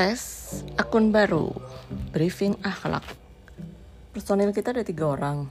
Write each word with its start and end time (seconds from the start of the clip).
Tes 0.00 0.48
akun 0.80 1.12
baru, 1.12 1.52
briefing 2.08 2.56
akhlak. 2.64 3.04
Personil 4.16 4.48
kita 4.56 4.72
ada 4.72 4.80
tiga 4.80 5.12
orang. 5.12 5.44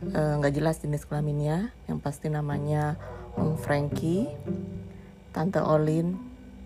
Eh, 0.00 0.32
Nggak 0.40 0.56
jelas 0.56 0.80
jenis 0.80 1.04
kelaminnya, 1.04 1.76
yang 1.92 2.00
pasti 2.00 2.32
namanya 2.32 2.96
Om 3.36 3.60
Frankie, 3.60 4.32
Tante 5.28 5.60
Olin, 5.60 6.16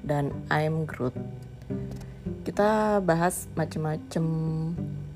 dan 0.06 0.30
I'm 0.46 0.86
Groot. 0.86 1.18
Kita 2.46 3.02
bahas 3.02 3.50
macem-macem 3.58 4.22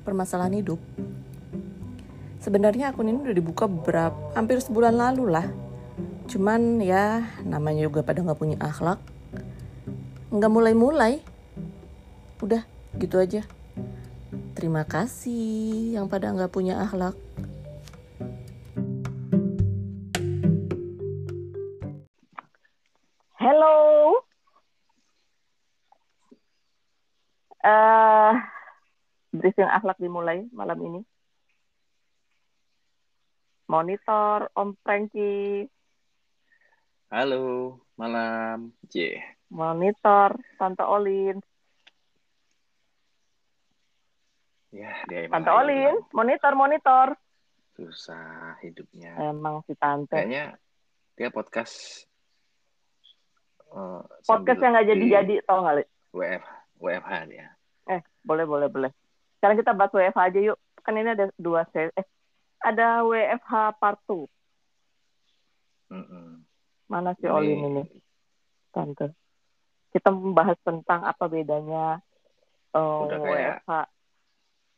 permasalahan 0.03 0.59
hidup. 0.59 0.83
Sebenarnya 2.43 2.91
akun 2.91 3.07
ini 3.07 3.23
udah 3.23 3.37
dibuka 3.39 3.71
berapa, 3.71 4.35
hampir 4.35 4.59
sebulan 4.59 4.99
lalu 4.99 5.31
lah. 5.31 5.47
Cuman 6.27 6.83
ya 6.83 7.23
namanya 7.47 7.87
juga 7.87 8.03
pada 8.03 8.19
nggak 8.19 8.35
punya 8.35 8.59
akhlak, 8.59 8.99
nggak 10.31 10.53
mulai-mulai. 10.53 11.19
Udah 12.39 12.63
gitu 12.97 13.19
aja. 13.19 13.43
Terima 14.55 14.87
kasih 14.87 15.99
yang 15.99 16.07
pada 16.07 16.31
nggak 16.31 16.55
punya 16.55 16.79
akhlak. 16.79 17.19
Hello. 23.41 23.77
eh 27.61 28.35
briefing 29.35 29.69
akhlak 29.69 29.99
dimulai 29.99 30.47
malam 30.55 30.79
ini. 30.81 31.01
Monitor 33.71 34.51
Om 34.59 34.75
Frankie, 34.83 35.71
Halo, 37.11 37.83
malam. 37.99 38.71
J. 38.87 39.19
monitor 39.51 40.39
Tante 40.57 40.85
Olin. 40.87 41.37
Ya, 44.71 44.95
dia 45.11 45.27
emang 45.27 45.43
Tante 45.43 45.51
Olin, 45.51 45.99
bilang, 45.99 46.15
monitor 46.15 46.53
monitor. 46.55 47.09
susah 47.75 48.61
hidupnya. 48.61 49.17
Emang 49.19 49.67
si 49.67 49.75
Tante. 49.75 50.15
Kayaknya 50.15 50.55
dia 51.17 51.29
podcast 51.33 52.07
eh, 53.73 54.03
Podcast 54.25 54.61
yang 54.61 54.73
nggak 54.77 54.87
di 54.87 54.91
jadi-jadi 54.95 55.35
tau 55.49 55.65
nggak, 55.65 55.75
Li? 55.81 55.85
WF, 56.15 56.45
WFH 56.79 57.13
dia. 57.33 57.49
Eh, 57.91 58.01
boleh 58.23 58.45
boleh 58.47 58.69
boleh. 58.71 58.91
Sekarang 59.41 59.57
kita 59.57 59.73
bahas 59.73 59.91
WFH 59.91 60.21
aja 60.21 60.41
yuk. 60.53 60.59
Kan 60.85 60.97
ini 60.97 61.11
ada 61.13 61.33
dua 61.41 61.65
se 61.73 61.89
eh 61.97 62.07
ada 62.61 63.03
WFH 63.09 63.81
part 63.81 63.99
2. 64.05 64.29
Mm-mm. 65.91 66.45
Mana 66.87 67.17
si 67.17 67.27
Olin 67.27 67.59
ini? 67.65 67.83
Tante. 68.71 69.20
Kita 69.91 70.15
membahas 70.15 70.59
tentang 70.63 71.03
apa 71.03 71.27
bedanya 71.27 71.99
eh, 72.75 72.79
Udah 72.79 73.19
kayak 73.19 73.67
WFH 73.67 73.73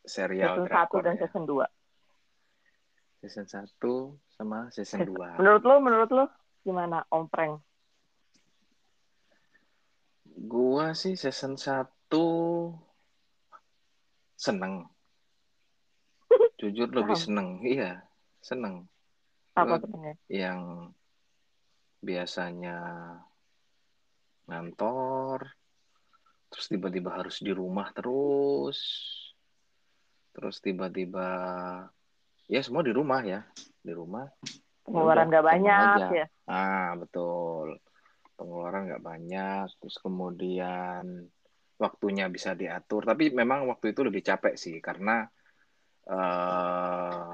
serial 0.02 0.56
season 0.58 0.66
1 0.66 0.68
drakor 0.68 1.00
dan 1.04 1.14
ya. 1.14 1.20
season 1.26 1.44
2. 1.46 3.22
Season 3.22 3.46
1 3.46 4.34
sama 4.34 4.58
season 4.74 5.00
2. 5.06 5.38
Menurut 5.38 5.62
lo, 5.62 5.74
menurut 5.78 6.10
lo 6.10 6.24
gimana 6.66 7.06
Om 7.06 7.24
Frank? 7.30 7.54
Gua 10.42 10.90
sih 10.96 11.14
season 11.14 11.54
1 11.54 11.86
seneng. 14.34 14.90
Jujur 16.60 16.90
lebih 16.90 17.14
seneng. 17.14 17.62
Iya, 17.62 18.02
seneng. 18.42 18.90
Apa 19.54 19.78
Gua 19.78 19.78
sebenarnya? 19.78 20.16
yang 20.26 20.90
biasanya 22.02 22.76
ngantor, 24.46 25.46
terus 26.52 26.66
tiba-tiba 26.68 27.10
harus 27.14 27.40
di 27.40 27.52
rumah 27.54 27.88
terus, 27.96 28.78
terus 30.32 30.56
tiba-tiba 30.60 31.28
ya 32.50 32.60
semua 32.60 32.82
di 32.84 32.92
rumah 32.92 33.20
ya, 33.24 33.40
di 33.80 33.92
rumah. 33.94 34.26
Pengeluaran 34.82 35.30
udah 35.30 35.32
gak 35.32 35.44
seneng 35.46 35.62
banyak 35.62 35.78
aja. 35.78 36.06
ya. 36.10 36.26
Ah 36.50 36.90
betul, 36.98 37.78
pengeluaran 38.34 38.82
nggak 38.90 39.04
banyak, 39.04 39.66
terus 39.78 39.96
kemudian 40.02 41.04
waktunya 41.78 42.26
bisa 42.26 42.58
diatur. 42.58 43.06
Tapi 43.06 43.30
memang 43.30 43.70
waktu 43.70 43.94
itu 43.94 44.02
lebih 44.02 44.26
capek 44.26 44.58
sih 44.58 44.82
karena 44.82 45.22
eh, 46.10 47.30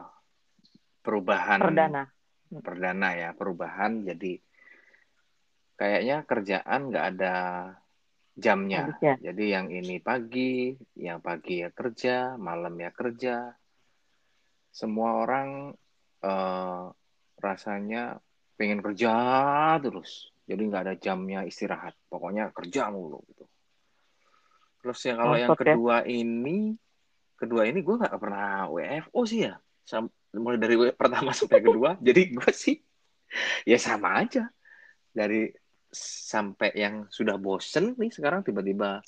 perubahan 1.00 1.60
Perdana. 1.64 2.02
perdana 2.60 3.08
ya, 3.16 3.30
perubahan 3.32 4.04
jadi 4.04 4.36
kayaknya 5.78 6.26
kerjaan 6.26 6.80
nggak 6.90 7.06
ada 7.16 7.34
jamnya. 8.34 8.90
Habisnya. 8.90 9.14
Jadi 9.22 9.44
yang 9.54 9.66
ini 9.70 9.96
pagi, 10.02 10.74
yang 10.98 11.22
pagi 11.22 11.62
ya 11.62 11.70
kerja, 11.70 12.34
malam 12.34 12.74
ya 12.78 12.90
kerja. 12.90 13.54
Semua 14.74 15.22
orang 15.22 15.74
eh, 16.22 16.84
rasanya 17.38 18.18
pengen 18.58 18.82
kerja 18.82 19.12
terus. 19.78 20.34
Jadi 20.50 20.62
nggak 20.66 20.82
ada 20.82 20.94
jamnya 20.98 21.46
istirahat. 21.46 21.94
Pokoknya 22.10 22.50
kerja 22.50 22.90
mulu 22.90 23.22
gitu. 23.30 23.46
Terus 24.82 24.98
ya 25.02 25.14
kalau 25.18 25.36
yang 25.38 25.54
ya. 25.54 25.58
kedua 25.58 25.96
ini, 26.06 26.74
kedua 27.38 27.66
ini 27.66 27.82
gue 27.82 27.94
nggak 27.98 28.18
pernah 28.18 28.66
WFO 28.70 29.20
sih 29.26 29.46
ya. 29.46 29.54
Sam- 29.86 30.10
mulai 30.34 30.58
dari 30.60 30.74
pertama 30.94 31.30
sampai 31.34 31.60
kedua. 31.62 31.98
Jadi 32.06 32.22
gue 32.34 32.50
sih 32.54 32.76
ya 33.66 33.78
sama 33.78 34.18
aja. 34.22 34.48
Dari 35.12 35.50
sampai 35.92 36.72
yang 36.76 37.08
sudah 37.08 37.40
bosen 37.40 37.96
nih 37.96 38.12
sekarang 38.12 38.44
tiba-tiba 38.44 39.00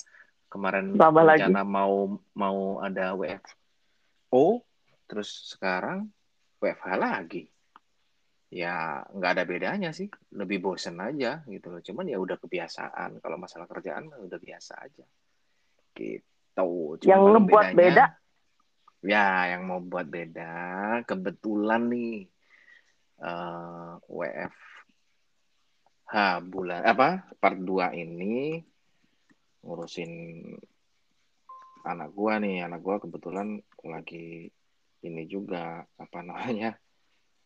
kemarin 0.49 0.97
Tambah 0.97 1.23
lagi. 1.23 1.45
rencana 1.47 1.61
mau 1.63 2.17
mau 2.35 2.81
ada 2.81 3.13
WFO, 3.15 4.65
terus 5.07 5.55
sekarang 5.55 6.09
WFH 6.59 6.87
lagi. 6.97 7.43
Ya 8.51 8.99
nggak 9.07 9.31
ada 9.39 9.43
bedanya 9.47 9.89
sih, 9.95 10.11
lebih 10.35 10.59
bosen 10.59 10.99
aja 10.99 11.39
gitu 11.47 11.71
loh. 11.71 11.79
Cuman 11.79 12.03
ya 12.11 12.19
udah 12.19 12.35
kebiasaan. 12.35 13.23
Kalau 13.23 13.37
masalah 13.39 13.63
kerjaan 13.69 14.11
udah 14.11 14.39
biasa 14.41 14.73
aja. 14.83 15.05
Gitu. 15.95 16.19
Cuma 16.59 16.99
Yang 16.99 17.23
bedanya- 17.47 17.75
beda, 17.77 18.05
Ya, 19.01 19.49
yang 19.49 19.65
mau 19.65 19.81
buat 19.81 20.05
beda, 20.05 20.53
kebetulan 21.09 21.89
nih 21.89 22.29
eh 23.21 23.93
WFH 26.11 26.43
bulan 26.43 26.83
apa 26.83 27.23
part 27.39 27.55
2 27.55 27.95
ini 27.95 28.59
ngurusin 29.63 30.11
anak 31.87 32.11
gua 32.11 32.35
nih, 32.35 32.67
anak 32.67 32.83
gua 32.83 32.99
kebetulan 32.99 33.63
lagi 33.87 34.51
ini 35.01 35.23
juga 35.25 35.87
apa 35.95 36.19
namanya 36.19 36.75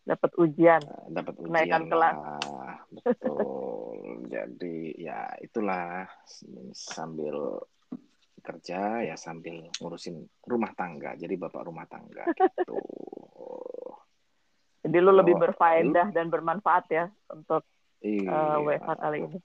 dapat 0.01 0.31
ujian. 0.41 0.81
eh, 0.81 1.05
dapat 1.13 1.33
Kenaikan 1.45 1.85
ujian 1.85 1.89
kelas. 1.93 2.17
lah, 2.17 2.75
betul. 2.89 4.25
Jadi 4.33 4.97
ya 4.97 5.29
itulah 5.41 6.09
sambil 6.73 7.61
kerja 8.41 9.01
ya 9.01 9.13
sambil 9.13 9.69
ngurusin 9.77 10.25
rumah 10.45 10.73
tangga. 10.73 11.13
Jadi 11.13 11.37
bapak 11.37 11.61
rumah 11.65 11.85
tangga 11.85 12.25
gitu. 12.37 12.81
Jadi 14.85 14.97
lu 15.01 15.13
lebih 15.13 15.33
Oh, 15.33 15.41
berfaedah 15.41 16.07
dan 16.13 16.29
bermanfaat 16.29 16.85
ya 16.89 17.05
untuk 17.29 17.61
Iya. 18.01 18.31
eh, 18.31 18.57
WFH 18.59 18.89
kali 18.97 19.17
ini. 19.21 19.39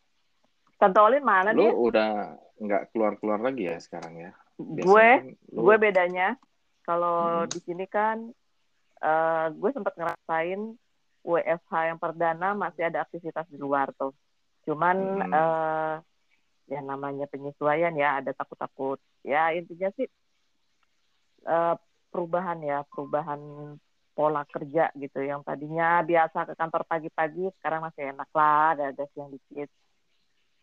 Tante 0.80 0.98
Olin 0.98 1.20
mana 1.22 1.52
Lu 1.52 1.60
nih? 1.60 1.72
udah 1.92 2.10
nggak 2.56 2.82
keluar-keluar 2.92 3.40
lagi 3.40 3.68
ya 3.68 3.76
sekarang 3.76 4.16
ya? 4.16 4.30
Biasanya 4.56 4.84
Gue, 4.84 5.08
kan 5.12 5.26
lu- 5.52 5.62
gue 5.64 5.76
bedanya 5.76 6.28
kalau 6.82 7.44
Hmm. 7.44 7.50
di 7.52 7.60
sini 7.62 7.84
kan 7.84 8.32
eh, 9.00 9.46
gue 9.56 9.70
sempat 9.72 9.96
ngerasain 9.96 10.60
WFH 11.24 11.72
yang 11.88 11.96
perdana 11.96 12.52
masih 12.52 12.88
ada 12.88 13.00
aktivitas 13.04 13.48
di 13.48 13.56
luar 13.56 13.92
tuh. 13.96 14.12
Cuman 14.68 14.96
Hmm. 15.20 15.32
eh, 15.32 15.94
ya 16.68 16.80
namanya 16.84 17.24
penyesuaian 17.26 17.96
ya, 17.96 18.20
ada 18.20 18.30
takut-takut. 18.36 19.00
Ya 19.24 19.52
intinya 19.56 19.88
sih 19.96 20.04
eh, 21.40 21.74
perubahan 22.12 22.60
ya, 22.60 22.84
perubahan 22.88 23.40
pola 24.10 24.42
kerja 24.44 24.90
gitu. 24.92 25.18
Yang 25.18 25.44
tadinya 25.44 26.02
biasa 26.02 26.44
ke 26.44 26.54
kantor 26.54 26.82
pagi-pagi, 26.84 27.50
sekarang 27.56 27.80
masih 27.82 28.10
enak 28.10 28.30
lah, 28.30 28.74
ada 28.74 28.84
ada 28.90 29.04
siang 29.12 29.28
dikit. 29.28 29.70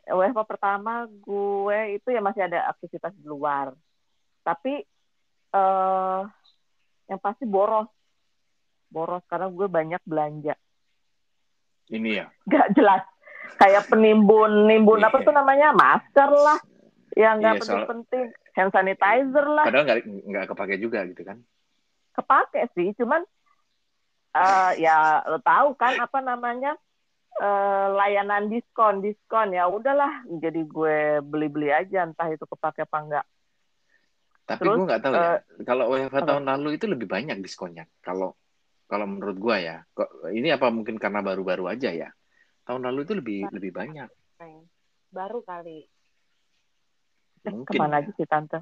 WFH 0.08 0.40
pertama 0.48 1.04
gue 1.04 2.00
itu 2.00 2.08
ya 2.10 2.24
masih 2.24 2.48
ada 2.48 2.72
aktivitas 2.72 3.12
di 3.12 3.26
luar. 3.26 3.76
Tapi 4.42 4.80
eh 5.48 6.22
yang 7.08 7.20
pasti 7.20 7.44
boros. 7.44 7.88
Boros 8.88 9.24
karena 9.28 9.48
gue 9.48 9.68
banyak 9.68 10.02
belanja. 10.04 10.56
ini 11.88 12.20
ya. 12.20 12.28
Gak 12.44 12.76
jelas. 12.76 13.00
Kayak 13.56 13.88
penimbun, 13.88 14.68
nimbun 14.68 15.00
apa 15.00 15.18
Iya. 15.18 15.26
tuh 15.26 15.32
namanya? 15.32 15.72
Masker 15.72 16.30
lah. 16.30 16.60
Yang 17.16 17.36
nggak 17.40 17.54
Iya, 17.54 17.62
penting-penting. 17.64 18.24
Hand 18.54 18.72
sanitizer 18.72 19.46
lah. 19.48 19.64
Padahal 19.64 19.86
nggak 19.88 20.00
nggak 20.04 20.46
kepake 20.52 20.76
juga 20.78 21.08
gitu 21.08 21.24
kan? 21.24 21.40
Kepake 22.12 22.68
sih. 22.76 22.92
Cuman 22.96 23.24
eh 24.38 24.72
ya 24.86 25.26
lo 25.26 25.40
tahu 25.42 25.74
kan 25.74 25.98
apa 25.98 26.20
namanya? 26.22 26.78
uh, 27.42 27.88
layanan 27.94 28.50
diskon 28.50 29.02
diskon. 29.02 29.54
Ya 29.54 29.70
udahlah 29.70 30.26
jadi 30.28 30.62
gue 30.66 31.22
beli-beli 31.24 31.70
aja 31.74 32.06
entah 32.06 32.30
itu 32.30 32.44
kepake 32.46 32.86
apa 32.86 32.98
enggak. 32.98 33.26
Tapi 34.48 34.64
gue 34.64 34.86
nggak 34.88 35.02
tahu 35.04 35.14
uh, 35.14 35.20
ya 35.20 35.32
kalau 35.68 35.92
WFH 35.92 36.18
tahun 36.24 36.46
lalu 36.48 36.70
itu 36.80 36.86
lebih 36.88 37.08
banyak 37.08 37.38
diskonnya. 37.44 37.86
Kalau 38.00 38.36
kalau 38.88 39.04
menurut 39.04 39.38
gue 39.38 39.58
ya 39.60 39.84
kok 39.92 40.10
ini 40.32 40.48
apa 40.56 40.72
mungkin 40.72 40.96
karena 40.98 41.20
baru-baru 41.20 41.68
aja 41.68 41.92
ya? 41.92 42.10
Tahun 42.68 42.84
lalu 42.84 43.00
itu 43.08 43.14
lebih 43.16 43.40
baru. 43.48 43.54
lebih 43.56 43.72
banyak. 43.76 44.10
baru 45.08 45.40
kali. 45.40 45.88
Mungkin 47.48 47.80
ke 47.80 47.80
mana 47.80 48.04
ya. 48.04 48.04
aja 48.04 48.12
sih 48.20 48.28
tante? 48.28 48.60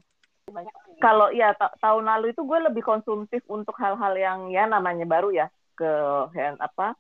Kalau 1.01 1.33
ya 1.33 1.57
tahun 1.57 2.06
lalu 2.06 2.38
itu 2.38 2.45
gue 2.45 2.60
lebih 2.69 2.86
konsumtif 2.86 3.42
untuk 3.50 3.74
hal-hal 3.81 4.13
yang 4.13 4.39
ya 4.54 4.69
namanya 4.69 5.01
baru 5.10 5.33
ya 5.33 5.50
ke 5.75 5.92
hand 6.33 6.57
apa 6.63 6.95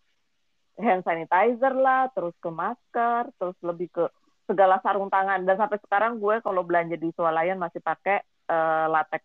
hand 0.75 1.03
sanitizer 1.07 1.73
lah, 1.75 2.11
terus 2.11 2.35
ke 2.39 2.51
masker, 2.51 3.31
terus 3.39 3.55
lebih 3.63 3.87
ke 3.91 4.05
segala 4.45 4.79
sarung 4.83 5.07
tangan. 5.07 5.43
Dan 5.47 5.55
sampai 5.55 5.79
sekarang 5.81 6.19
gue 6.19 6.43
kalau 6.43 6.61
belanja 6.67 6.99
di 6.99 7.09
swalayan 7.15 7.57
masih 7.57 7.79
pakai 7.79 8.21
uh, 8.51 8.87
latex 8.91 9.23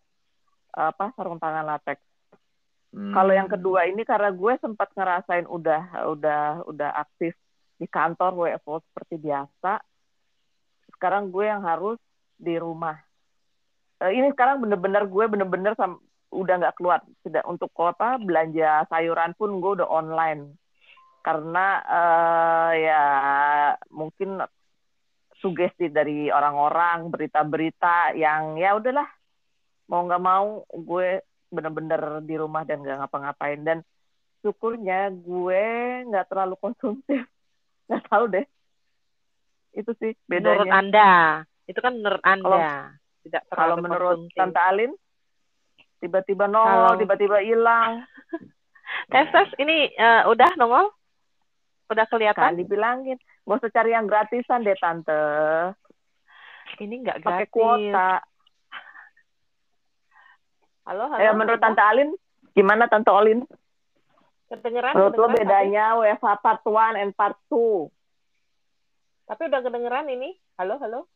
apa 0.71 1.11
sarung 1.19 1.43
tangan 1.43 1.67
latex. 1.67 1.99
Hmm. 2.91 3.15
Kalau 3.15 3.33
yang 3.35 3.51
kedua 3.51 3.87
ini 3.87 4.03
karena 4.03 4.31
gue 4.35 4.53
sempat 4.63 4.91
ngerasain 4.95 5.47
udah 5.47 6.11
udah 6.11 6.43
udah 6.67 6.91
aktif 6.99 7.35
di 7.79 7.87
kantor 7.87 8.35
WFO 8.47 8.83
seperti 8.91 9.19
biasa. 9.19 9.83
Sekarang 10.95 11.31
gue 11.31 11.47
yang 11.47 11.63
harus 11.63 11.99
di 12.39 12.55
rumah. 12.59 12.99
Uh, 14.01 14.15
ini 14.15 14.31
sekarang 14.33 14.63
bener-bener 14.63 15.05
gue 15.07 15.25
bener-bener 15.27 15.75
udah 16.31 16.55
nggak 16.63 16.77
keluar 16.79 17.03
tidak 17.27 17.43
untuk 17.51 17.75
apa 17.83 18.17
belanja 18.23 18.87
sayuran 18.87 19.35
pun 19.35 19.59
gue 19.59 19.83
udah 19.83 19.89
online. 19.91 20.55
Karena 21.21 21.85
uh, 21.85 22.73
ya 22.73 23.05
mungkin 23.93 24.41
sugesti 25.43 25.91
dari 25.91 26.33
orang-orang 26.33 27.13
berita-berita 27.13 28.17
yang 28.17 28.57
ya 28.57 28.79
udahlah 28.79 29.09
mau 29.91 30.07
nggak 30.07 30.23
mau 30.23 30.65
gue 30.71 31.27
bener-bener 31.51 32.23
di 32.23 32.35
rumah 32.39 32.63
dan 32.63 32.81
nggak 32.81 33.05
ngapa-ngapain. 33.05 33.61
Dan 33.67 33.79
syukurnya 34.41 35.11
gue 35.13 35.65
nggak 36.09 36.31
terlalu 36.31 36.57
konsumtif. 36.57 37.27
Nggak 37.91 38.07
tahu 38.07 38.25
deh. 38.31 38.47
Itu 39.75 39.91
sih 39.99 40.15
bedanya. 40.31 40.63
Menurut 40.63 40.79
anda. 40.79 41.11
Itu 41.67 41.81
kan 41.83 41.93
menurut 41.99 42.23
anda. 42.23 42.47
Kalau, 42.47 42.61
tidak 43.27 43.43
terlalu 43.51 43.59
kalau 43.59 43.75
menurut 43.83 44.11
konsumtif. 44.15 44.39
tante 44.39 44.61
Alin 44.63 44.93
tiba-tiba 46.01 46.49
nol 46.49 46.97
tiba-tiba 46.97 47.45
hilang 47.45 48.03
tes 49.13 49.29
tes 49.31 49.49
ini 49.61 49.93
uh, 50.01 50.27
udah 50.33 50.57
nongol 50.57 50.91
Udah 51.91 52.07
kelihatan? 52.07 52.55
Kali 52.55 52.63
bilangin, 52.71 53.19
gak 53.19 53.59
usah 53.59 53.71
cari 53.75 53.91
yang 53.91 54.07
gratisan 54.07 54.63
deh 54.63 54.79
tante. 54.79 55.19
Ini 56.79 56.95
nggak 57.03 57.19
gratis. 57.19 57.51
Pakai 57.51 57.51
kuota. 57.51 58.11
Halo, 60.87 61.05
halo. 61.11 61.19
Eh, 61.19 61.35
menurut 61.35 61.59
Tante 61.59 61.83
Alin, 61.83 62.15
gimana 62.55 62.87
Tante 62.87 63.11
Olin? 63.11 63.43
Kedengeran? 64.47 64.95
Menurut 64.95 65.19
lo 65.19 65.27
bedanya 65.35 65.99
tapi... 65.99 66.15
WFH 66.15 66.27
part 66.43 66.63
1 66.67 67.03
and 67.03 67.13
part 67.15 67.37
2? 67.51 67.91
Tapi 69.31 69.43
udah 69.51 69.61
kedengeran 69.63 70.07
ini? 70.11 70.35
Halo, 70.59 70.79
halo? 70.79 71.11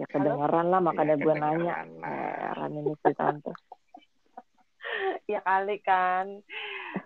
Ya 0.00 0.06
kedengeran 0.08 0.72
lah, 0.72 0.80
makanya 0.80 1.20
ya, 1.20 1.24
gue 1.24 1.34
nanya. 1.36 1.74
Heran 2.00 2.72
ini 2.80 2.92
si 2.96 3.12
Tante. 3.12 3.52
ya 5.32 5.40
kali 5.44 5.76
kan. 5.84 6.40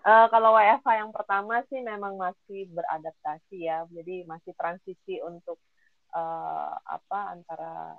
Uh, 0.03 0.27
kalau 0.31 0.55
WFH 0.59 0.87
yang 0.99 1.11
pertama 1.15 1.62
sih 1.71 1.79
memang 1.83 2.19
masih 2.19 2.67
beradaptasi 2.75 3.71
ya, 3.71 3.87
jadi 3.91 4.27
masih 4.27 4.55
transisi 4.59 5.23
untuk 5.23 5.59
uh, 6.15 6.75
apa 6.87 7.38
antara 7.38 7.94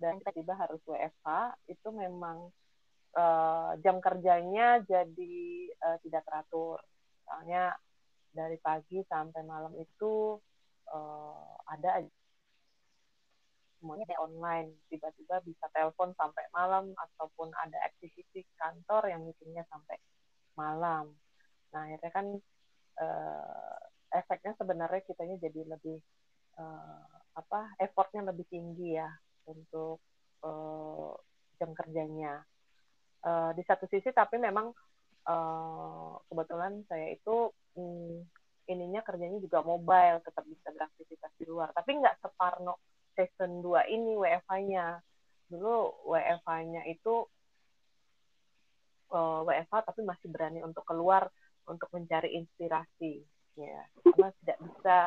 dan 0.00 0.16
tiba-tiba 0.20 0.56
harus 0.56 0.80
WFH 0.88 1.28
itu 1.68 1.88
memang 1.92 2.48
uh, 3.16 3.72
jam 3.84 4.00
kerjanya 4.00 4.80
jadi 4.84 5.38
uh, 5.84 5.96
tidak 6.00 6.24
teratur. 6.24 6.80
Misalnya 7.20 7.76
dari 8.32 8.56
pagi 8.58 9.04
sampai 9.04 9.44
malam 9.44 9.76
itu 9.76 10.40
uh, 10.90 11.54
ada 11.70 12.04
semuanya 13.80 14.04
kayak 14.04 14.22
online. 14.22 14.68
Tiba-tiba 14.92 15.40
bisa 15.42 15.66
telepon 15.72 16.12
sampai 16.14 16.44
malam 16.52 16.92
ataupun 16.92 17.48
ada 17.56 17.80
aktivitas 17.88 18.44
kantor 18.60 19.08
yang 19.08 19.24
meetingnya 19.24 19.64
sampai 19.72 19.96
malam. 20.54 21.16
Nah 21.72 21.88
akhirnya 21.88 22.12
kan 22.12 22.26
uh, 23.00 23.78
efeknya 24.12 24.52
sebenarnya 24.60 25.00
kitanya 25.08 25.40
jadi 25.40 25.64
lebih 25.64 25.98
uh, 26.60 27.08
apa 27.34 27.72
effortnya 27.80 28.28
lebih 28.28 28.44
tinggi 28.52 29.00
ya 29.00 29.08
untuk 29.48 30.04
uh, 30.44 31.16
jam 31.56 31.72
kerjanya. 31.72 32.44
Uh, 33.20 33.52
di 33.52 33.60
satu 33.68 33.84
sisi 33.84 34.08
tapi 34.16 34.40
memang 34.40 34.72
uh, 35.28 36.16
kebetulan 36.32 36.80
saya 36.88 37.12
itu 37.12 37.52
um, 37.76 38.24
ininya 38.70 39.02
kerjanya 39.02 39.42
juga 39.42 39.66
mobile 39.66 40.22
tetap 40.22 40.46
bisa 40.46 40.70
beraktivitas 40.70 41.34
di 41.34 41.44
luar 41.50 41.74
tapi 41.74 41.98
nggak 41.98 42.22
separno 42.22 42.78
season 43.20 43.60
2 43.60 43.92
ini 43.92 44.16
WFH-nya. 44.16 45.04
Dulu 45.50 46.08
WFH-nya 46.08 46.88
itu 46.88 47.26
uh, 49.12 49.44
eh, 49.44 49.44
WFH 49.44 49.92
tapi 49.92 50.00
masih 50.06 50.30
berani 50.30 50.62
untuk 50.62 50.86
keluar 50.86 51.28
untuk 51.68 51.90
mencari 51.92 52.32
inspirasi. 52.38 53.20
Ya, 53.58 53.82
karena 54.06 54.30
tidak 54.40 54.58
bisa 54.62 54.98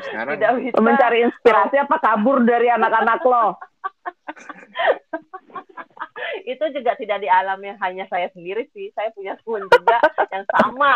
sekarang 0.00 0.38
tidak 0.38 0.52
bisa 0.64 0.80
mencari 0.80 1.18
inspirasi 1.28 1.76
apa 1.76 1.96
kabur 2.00 2.40
dari 2.46 2.72
anak-anak 2.72 3.20
lo. 3.26 3.46
itu 6.44 6.64
juga 6.74 6.92
tidak 6.98 7.18
dialami 7.24 7.74
hanya 7.80 8.04
saya 8.06 8.28
sendiri 8.34 8.68
sih. 8.76 8.92
Saya 8.92 9.10
punya 9.14 9.34
teman 9.42 9.64
juga 9.70 9.98
yang 10.34 10.44
sama. 10.52 10.94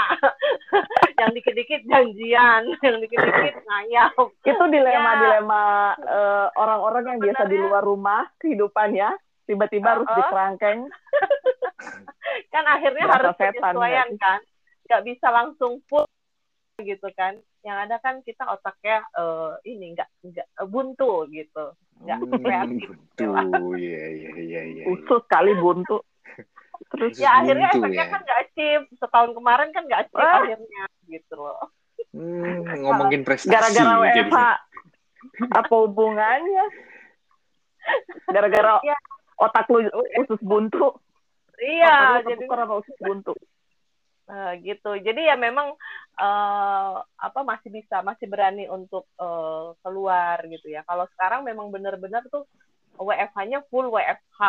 yang 1.21 1.31
dikit-dikit 1.33 1.81
janjian, 1.87 2.63
yang 2.87 2.97
dikit-dikit 3.01 3.57
ngayap. 3.67 4.13
Itu 4.43 4.65
dilema-dilema 4.69 5.65
ya. 5.99 6.07
uh, 6.07 6.47
orang-orang 6.59 7.03
yang 7.15 7.19
biasa 7.19 7.43
di 7.49 7.57
luar 7.59 7.83
rumah 7.83 8.27
kehidupannya 8.39 9.15
tiba-tiba 9.47 9.87
uh 9.87 9.91
-oh. 9.91 9.95
harus 9.99 10.09
dikerangkeng. 10.15 10.81
kan 12.49 12.65
akhirnya 12.65 13.05
harus 13.11 13.35
penyesuaian 13.35 14.11
kan. 14.21 14.41
Nggak 14.87 15.03
bisa 15.09 15.27
langsung 15.33 15.83
full 15.89 16.07
gitu 16.83 17.07
kan 17.15 17.39
yang 17.63 17.79
ada 17.79 18.03
kan 18.03 18.19
kita 18.27 18.43
otaknya 18.43 19.07
uh, 19.15 19.55
ini 19.63 19.95
nggak 19.95 20.11
nggak 20.27 20.49
buntu 20.67 21.31
gitu 21.31 21.79
nggak 22.03 22.19
hmm, 22.19 22.43
kreatif 22.43 22.89
buntu 22.91 23.61
iya 23.79 24.05
iya 24.11 24.33
iya 24.43 24.61
iya 24.67 24.85
usus 24.91 25.23
kali 25.31 25.55
buntu. 25.57 26.03
Terus 26.93 27.17
ya 27.17 27.41
akhirnya 27.41 27.73
efeknya 27.73 28.05
ya. 28.05 28.13
kan 28.13 28.21
nggak 28.21 28.39
achieve 28.49 28.85
setahun 28.99 29.31
kemarin 29.33 29.69
kan 29.71 29.83
nggak 29.87 30.01
achieve 30.09 30.27
ah. 30.27 30.41
akhirnya 30.43 30.85
gitu 31.09 31.35
loh. 31.39 31.63
Hmm, 32.13 32.69
ngomongin 32.85 33.23
prestasi 33.25 33.49
gara-gara 33.49 33.93
WFH 34.03 34.39
apa 35.55 35.75
hubungannya? 35.87 36.67
Gara-gara 38.29 38.83
ya. 38.85 38.97
otak 39.41 39.67
lu 39.71 39.87
usus 40.27 40.41
buntu. 40.43 40.99
Iya 41.63 42.27
jadi 42.27 42.45
karena 42.45 42.67
usus 42.75 42.97
buntu? 42.99 43.33
Uh, 44.27 44.53
gitu. 44.61 44.99
Jadi 45.01 45.29
ya 45.29 45.39
memang 45.39 45.75
uh, 46.19 47.01
apa 47.01 47.41
masih 47.45 47.73
bisa 47.73 48.05
masih 48.05 48.29
berani 48.29 48.69
untuk 48.69 49.09
uh, 49.17 49.73
keluar 49.81 50.43
gitu 50.49 50.73
ya. 50.73 50.85
Kalau 50.85 51.09
sekarang 51.17 51.47
memang 51.47 51.73
benar-benar 51.73 52.27
tuh 52.29 52.45
WFH-nya 53.01 53.65
full 53.73 53.89
WFH 53.89 54.41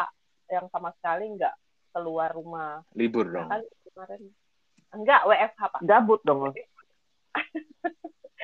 yang 0.52 0.68
sama 0.74 0.92
sekali 1.00 1.32
nggak 1.38 1.56
keluar 1.96 2.36
rumah. 2.36 2.84
Libur 2.98 3.30
dong. 3.30 3.48
Kan 3.48 3.64
kemarin 3.88 4.22
enggak 4.94 5.22
WFH 5.26 5.62
Pak. 5.62 5.82
Gabut 5.86 6.22
dong. 6.26 6.42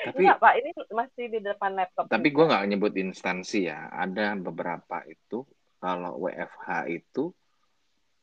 tapi 0.06 0.20
enggak 0.24 0.40
Pak, 0.40 0.54
ini 0.56 0.70
masih 0.94 1.26
di 1.28 1.40
depan 1.44 1.76
laptop. 1.76 2.08
Tapi 2.08 2.28
gue 2.32 2.46
nggak 2.48 2.66
nyebut 2.72 2.94
instansi 2.96 3.68
ya. 3.68 3.92
Ada 3.92 4.40
beberapa 4.40 5.04
itu 5.06 5.44
kalau 5.80 6.20
WFH 6.24 6.68
itu 6.92 7.32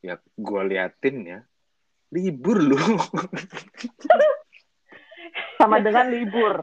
ya 0.01 0.17
gue 0.21 0.61
liatin 0.69 1.17
ya 1.25 1.39
libur 2.13 2.61
loh 2.63 2.79
sama 5.59 5.77
dengan 5.83 6.05
libur. 6.09 6.55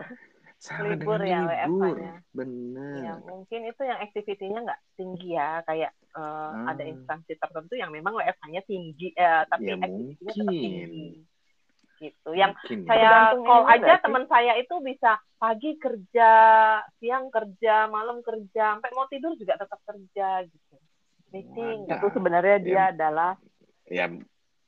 Sama 0.59 0.97
libur 0.97 1.21
ya 1.21 1.44
libur. 1.68 2.00
benar 2.33 2.97
ya, 3.04 3.14
mungkin 3.21 3.61
itu 3.68 3.83
yang 3.85 3.99
aktivitinya 4.00 4.59
nggak 4.64 4.80
tinggi 4.97 5.37
ya 5.37 5.61
kayak 5.68 5.92
uh, 6.16 6.56
hmm. 6.56 6.73
ada 6.73 6.83
instansi 6.88 7.37
tertentu 7.37 7.76
yang 7.76 7.92
memang 7.92 8.16
WFH-nya 8.16 8.64
tinggi 8.64 9.12
uh, 9.12 9.44
tapi 9.44 9.71
ya, 9.71 9.76
aktivitinya 9.76 10.33
tetap 10.33 10.54
tinggi. 10.56 11.06
Gitu. 12.00 12.30
Yang 12.33 12.52
mungkin. 12.59 12.78
Ya. 12.80 12.88
saya 12.90 13.12
call 13.37 13.64
aja 13.71 13.94
teman 14.00 14.25
saya 14.26 14.52
itu 14.56 14.75
bisa 14.80 15.12
pagi 15.37 15.71
kerja 15.76 16.30
siang 16.97 17.28
kerja 17.28 17.87
malam 17.92 18.25
kerja 18.25 18.80
sampai 18.80 18.90
mau 18.97 19.04
tidur 19.12 19.37
juga 19.37 19.61
tetap 19.61 19.78
kerja 19.85 20.49
gitu. 20.49 20.76
Meeting. 21.28 21.92
Itu 21.92 22.09
sebenarnya 22.09 22.56
dia 22.64 22.73
ya, 22.73 22.85
adalah 22.88 23.37
ya 23.85 24.09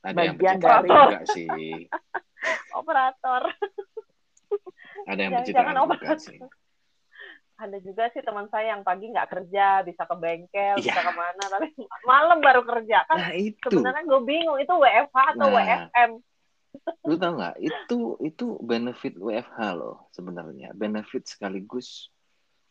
ada 0.07 0.13
bagian 0.13 0.39
yang 0.39 0.61
dari 0.61 0.89
juga 0.93 1.21
sih 1.33 1.49
operator. 2.73 3.43
Ada 5.07 5.21
yang 5.21 5.33
Jangan- 5.43 5.55
jangan 5.55 5.77
operator. 5.85 6.19
sih. 6.19 6.39
Ada 7.57 7.81
juga 7.81 8.13
sih 8.13 8.21
teman 8.21 8.53
saya 8.53 8.77
yang 8.77 8.85
pagi 8.85 9.09
nggak 9.09 9.29
kerja, 9.33 9.81
bisa 9.81 10.05
ke 10.05 10.15
bengkel, 10.15 10.77
bisa 10.77 10.93
Iya. 10.93 11.09
ke 11.09 11.13
mana, 11.15 11.43
tapi 11.49 11.69
malam 12.05 12.39
baru 12.41 12.61
kerja. 12.63 13.09
Kan 13.09 13.17
Nah 13.17 13.33
itu, 13.33 13.65
sebenarnya 13.67 14.05
gue 14.05 14.21
bingung 14.23 14.59
itu 14.61 14.73
WFH 14.73 15.17
atau 15.33 15.49
Nah. 15.49 15.57
WFM. 15.57 16.11
lu 17.09 17.17
tau 17.17 17.33
nggak? 17.33 17.57
Itu 17.57 17.97
itu 18.21 18.61
benefit 18.61 19.17
WFH 19.17 19.59
loh 19.73 20.05
sebenarnya. 20.13 20.77
Benefit 20.77 21.25
sekaligus 21.25 22.13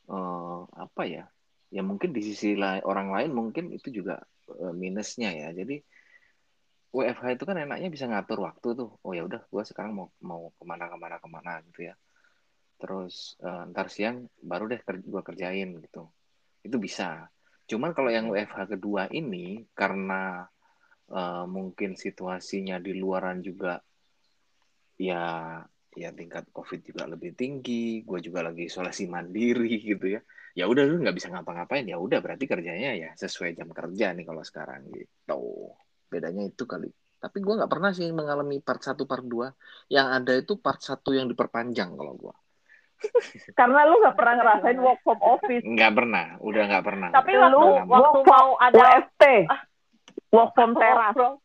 eh, 0.06 0.60
apa 0.78 1.02
ya? 1.10 1.26
Ya 1.74 1.82
mungkin 1.82 2.14
di 2.14 2.22
sisi 2.22 2.54
lain 2.54 2.86
orang 2.86 3.10
lain 3.10 3.34
mungkin 3.34 3.74
itu 3.74 3.90
juga 3.90 4.22
eh, 4.46 4.70
minusnya 4.70 5.34
ya. 5.34 5.50
Jadi 5.50 5.82
WFH 6.96 7.26
itu 7.36 7.44
kan 7.44 7.60
enaknya 7.60 7.90
bisa 7.92 8.06
ngatur 8.08 8.40
waktu 8.48 8.68
tuh. 8.80 8.90
Oh 9.04 9.12
ya 9.12 9.28
udah, 9.28 9.44
gue 9.52 9.64
sekarang 9.68 9.92
mau 9.92 10.08
mau 10.24 10.56
ke 10.56 10.64
mana 10.64 10.88
ke 10.88 10.96
mana 10.96 11.16
ke 11.20 11.28
mana 11.28 11.52
gitu 11.68 11.92
ya. 11.92 11.96
Terus 12.80 13.36
eh, 13.44 13.64
ntar 13.72 13.88
siang 13.92 14.32
baru 14.40 14.72
deh 14.72 14.80
ker 14.80 15.04
gue 15.04 15.22
kerjain 15.28 15.70
gitu. 15.84 16.08
Itu 16.64 16.78
bisa. 16.80 17.28
Cuman 17.68 17.92
kalau 17.92 18.10
yang 18.14 18.32
WFH 18.32 18.80
kedua 18.80 19.12
ini 19.12 19.68
karena 19.76 20.48
eh, 21.12 21.46
mungkin 21.52 22.00
situasinya 22.00 22.80
di 22.80 22.96
luaran 22.96 23.44
juga 23.44 23.76
ya 24.96 25.60
ya 25.96 26.10
tingkat 26.12 26.52
COVID 26.52 26.80
juga 26.84 27.04
lebih 27.08 27.32
tinggi, 27.40 28.04
gue 28.04 28.20
juga 28.20 28.44
lagi 28.44 28.68
isolasi 28.68 29.08
mandiri 29.08 29.80
gitu 29.80 30.16
ya. 30.16 30.22
Ya 30.56 30.68
udah 30.72 30.84
lu 30.88 31.04
nggak 31.04 31.16
bisa 31.16 31.28
ngapa-ngapain, 31.32 31.88
ya 31.88 32.00
udah 32.00 32.20
berarti 32.24 32.48
kerjanya 32.48 32.96
ya 32.96 33.10
sesuai 33.16 33.56
jam 33.56 33.72
kerja 33.72 34.12
nih 34.16 34.26
kalau 34.28 34.44
sekarang 34.44 34.88
gitu. 34.92 35.76
Bedanya 36.16 36.48
itu 36.48 36.64
kali. 36.64 36.88
Tapi 37.20 37.38
gue 37.44 37.54
nggak 37.60 37.68
pernah 37.68 37.92
sih 37.92 38.08
mengalami 38.10 38.64
part 38.64 38.80
1, 38.80 38.96
part 39.04 39.20
2. 39.20 39.52
Yang 39.92 40.08
ada 40.08 40.32
itu 40.32 40.54
part 40.56 40.80
1 40.80 40.96
yang 41.12 41.28
diperpanjang 41.28 41.92
kalau 41.92 42.16
gue. 42.16 42.36
Karena 43.60 43.84
lu 43.84 44.00
nggak 44.00 44.16
pernah 44.16 44.34
ngerasain 44.40 44.80
work 44.80 45.00
from 45.04 45.20
office. 45.20 45.64
Nggak 45.68 45.92
pernah, 45.92 46.26
udah 46.40 46.64
nggak 46.72 46.86
pernah. 46.88 47.10
Tapi 47.12 47.32
Lu 47.52 47.84
waktu 47.84 48.20
mau 48.24 48.56
ada 48.56 48.80
WFT. 48.80 49.24
Work 50.32 50.52
from 50.54 50.72
teras. 50.74 51.12
Bro, 51.12 51.44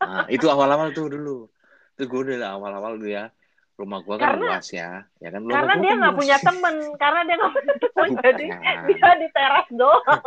Nah, 0.00 0.24
itu 0.32 0.48
awal-awal 0.48 0.96
tuh 0.96 1.12
dulu. 1.12 1.52
Terus 1.92 2.08
gue 2.08 2.20
udah 2.32 2.56
awal-awal 2.56 2.96
tuh 2.96 3.12
ya. 3.12 3.28
Rumah 3.76 4.00
gue 4.00 4.14
kan 4.14 4.24
Karena- 4.32 4.56
luas 4.56 4.66
ya. 4.70 4.90
ya 5.16 5.28
kan, 5.28 5.40
rumah 5.40 5.54
karena 5.56 5.72
gua 5.72 5.80
dia 5.80 5.88
kan 5.88 5.96
nggak 5.96 6.12
luas. 6.12 6.20
punya 6.20 6.36
temen, 6.40 6.74
karena 6.96 7.20
dia 7.20 7.34
nggak 7.36 7.52
punya 7.52 7.74
temen, 7.76 8.08
jadi 8.24 8.44
dia 8.86 9.10
di 9.16 9.28
teras 9.32 9.68
doang. 9.72 10.22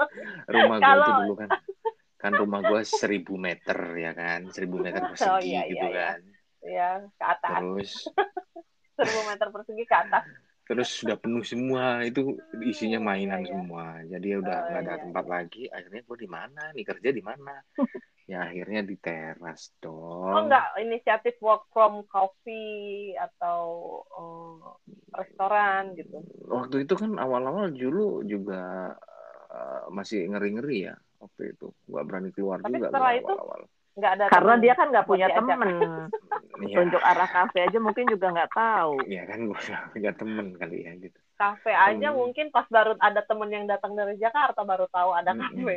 rumah 0.48 0.78
gue 0.78 0.84
Kalau- 0.84 1.06
tuh 1.06 1.22
dulu 1.24 1.36
kan 1.38 1.50
kan 2.24 2.34
rumah 2.42 2.62
gue 2.70 2.82
seribu 3.00 3.34
meter 3.48 3.80
ya 4.06 4.12
kan? 4.22 4.40
Seribu 4.56 4.78
meter 4.86 5.04
persegi 5.10 5.32
Oh, 5.32 5.40
iya, 5.44 5.60
gitu 5.72 5.86
iya, 5.86 5.86
iya. 5.96 6.08
kan. 6.08 6.20
Ya 6.64 6.88
ke 7.20 7.24
atas, 7.34 7.64
terus 7.72 8.12
seribu 8.98 9.20
meter 9.30 9.48
persegi 9.54 9.84
ke 9.90 9.96
atas. 10.04 10.26
terus 10.64 10.90
sudah 11.00 11.18
penuh 11.20 11.44
semua 11.44 11.84
itu 12.08 12.40
isinya 12.72 13.00
mainan 13.04 13.44
Iya, 13.44 13.52
iya. 13.52 13.60
semua. 13.68 13.86
Jadi 14.12 14.26
ya 14.32 14.38
udah 14.44 14.58
Oh, 14.60 14.68
nggak 14.70 14.82
ada 14.88 14.96
iya, 14.96 15.04
tempat 15.04 15.26
lagi. 15.36 15.64
Akhirnya 15.76 16.02
gue 16.08 16.18
di 16.24 16.30
mana 16.38 16.62
nih? 16.76 16.84
Kerja 16.90 17.10
di 17.18 17.24
mana? 17.30 17.54
Ya 18.32 18.38
akhirnya 18.48 18.82
di 18.90 18.96
teras 19.06 19.62
dong. 19.84 20.34
Oh 20.34 20.40
enggak, 20.44 20.66
inisiatif 20.84 21.36
work 21.46 21.64
from 21.74 21.94
coffee 22.14 23.14
atau 23.26 23.62
eh, 24.20 24.58
restoran 25.20 25.84
gitu. 26.00 26.18
waktu 26.56 26.76
itu 26.84 26.94
kan 27.02 27.12
awal-awal 27.24 27.68
dulu 27.82 28.24
juga 28.32 28.62
eh, 29.58 29.82
masih 29.98 30.20
ngeri-ngeri 30.32 30.78
ya 30.90 30.96
waktu 31.24 31.42
itu 31.50 31.68
nggak 31.86 32.04
berani 32.04 32.30
keluar 32.30 32.58
Tapi 32.60 32.76
juga 32.76 32.88
setelah 32.90 33.12
itu 33.14 33.34
awal-awal 33.34 33.62
Enggak 33.94 34.12
ada 34.12 34.24
Karena 34.26 34.42
temen 34.50 34.64
dia 34.64 34.74
kan 34.74 34.88
nggak 34.90 35.06
punya 35.06 35.28
temen. 35.30 35.60
Iya. 36.64 36.76
Tunjuk 36.78 37.02
arah 37.02 37.28
kafe 37.28 37.60
aja 37.62 37.78
mungkin 37.78 38.06
juga 38.08 38.28
nggak 38.30 38.52
tahu. 38.54 38.94
ya 39.06 39.26
kan 39.26 39.40
gue 39.44 39.58
nggak 39.60 39.86
punya 39.90 40.12
temen 40.14 40.46
kali 40.54 40.78
ya 40.82 40.92
gitu 40.96 41.20
Kafe 41.34 41.72
aja 41.72 42.08
Hmm. 42.08 42.18
mungkin 42.20 42.46
pas 42.50 42.66
baru 42.68 42.94
ada 42.98 43.22
temen 43.22 43.50
yang 43.50 43.66
datang 43.66 43.94
dari 43.94 44.16
Jakarta 44.16 44.62
baru 44.62 44.86
tahu 44.88 45.12
ada 45.12 45.34
Mm-mm. 45.34 45.44
kafe. 45.44 45.76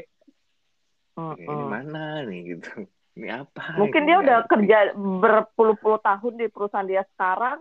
ini 1.17 1.49
Mm-mm. 1.49 1.67
mana 1.67 2.05
nih 2.23 2.41
gitu 2.53 2.85
ini 3.15 3.29
apa 3.31 3.73
Mungkin 3.75 4.01
Ini 4.01 4.07
dia 4.07 4.15
nggak 4.15 4.23
udah 4.23 4.39
kerja 4.47 4.79
berpuluh-puluh 4.95 5.99
tahun 5.99 6.33
di 6.37 6.47
perusahaan 6.47 6.85
dia 6.85 7.03
sekarang. 7.11 7.59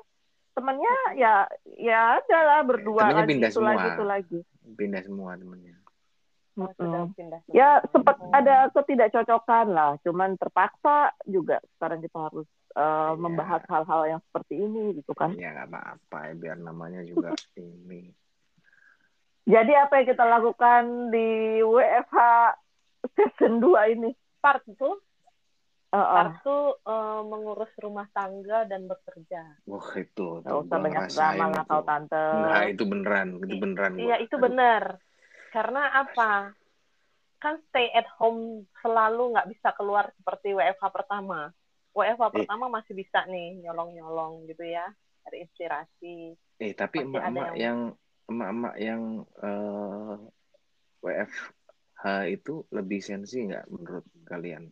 Temennya 0.51 0.95
ya 1.15 1.33
ya 1.65 1.99
adalah 2.17 2.59
berdua 2.61 2.99
Temennya 3.01 3.15
lagi 3.17 3.29
pindah 3.31 3.49
itu 3.49 3.61
lagi 3.61 3.75
semua. 3.79 3.91
itu 3.91 4.03
lagi. 4.05 4.39
pindah 4.73 5.01
semua 5.01 5.31
temennya. 5.33 5.75
Sudah 6.55 7.03
pindah 7.11 7.39
semua. 7.43 7.51
Ya 7.51 7.69
sempat 7.89 8.15
Hmm. 8.17 8.31
ada 8.33 8.55
ketidakcocokan 8.71 9.67
lah, 9.69 9.91
cuman 10.01 10.35
terpaksa 10.35 10.97
juga 11.25 11.59
sekarang 11.75 11.99
kita 11.99 12.17
harus 12.21 12.47
uh, 12.73 12.81
Iya. 13.11 13.17
membahas 13.17 13.61
hal-hal 13.65 14.01
yang 14.07 14.21
seperti 14.21 14.53
ini 14.57 14.83
gitu 14.95 15.11
kan. 15.11 15.31
ya 15.33 15.51
nggak 15.53 15.67
apa-apa 15.69 16.17
ya 16.25 16.33
biar 16.33 16.57
namanya 16.57 17.01
juga 17.03 17.31
ini 17.57 18.11
Jadi 19.45 19.71
apa 19.71 19.93
yang 19.95 20.07
kita 20.09 20.25
lakukan 20.25 20.83
di 21.09 21.29
WFH 21.61 22.17
season 23.13 23.61
2 23.61 23.93
ini? 23.93 24.09
part 24.39 24.61
itu, 24.65 24.89
Uh, 25.87 25.97
uh, 25.97 26.11
part 26.11 26.33
itu 26.35 26.57
eh, 26.83 27.21
mengurus 27.23 27.71
rumah 27.77 28.03
tangga 28.11 28.65
dan 28.65 28.83
bekerja. 28.83 29.55
wah 29.63 29.89
itu 29.95 30.27
nggak 30.35 30.49
tuh 30.49 30.59
usah 30.61 30.77
banyak 30.77 31.03
drama 31.07 31.45
lah 31.47 31.63
kau 31.63 31.81
tante. 31.81 32.19
Enggak, 32.35 32.63
itu 32.67 32.83
beneran 32.83 33.27
itu 33.39 33.55
beneran. 33.55 33.91
Iya, 33.95 34.15
itu 34.19 34.35
Aduh. 34.35 34.43
Karena 35.55 36.03
apa? 36.03 36.51
Kan 37.39 37.55
stay 37.71 37.87
at 37.95 38.03
home 38.19 38.67
selalu 38.83 39.31
nggak 39.31 39.47
bisa 39.55 39.71
keluar 39.79 40.11
seperti 40.19 40.51
WFH 40.51 40.83
pertama. 40.91 41.47
WFH 41.95 42.27
Eh. 42.27 42.31
pertama 42.43 42.67
masih 42.67 42.91
bisa 42.91 43.23
nih 43.23 43.63
nyolong-nyolong 43.63 44.51
gitu 44.51 44.67
ya, 44.67 44.83
cari 45.23 45.47
inspirasi. 45.47 46.35
eh 46.55 46.71
tapi 46.71 47.03
emak-emak 47.03 47.55
yang 47.59 47.91
emak-emak 48.31 48.75
yang 48.79 49.01
eh, 49.43 50.15
WFH 51.03 52.03
itu 52.31 52.63
lebih 52.71 52.99
sensi 53.03 53.43
nggak 53.47 53.67
menurut 53.71 54.03
kalian 54.27 54.71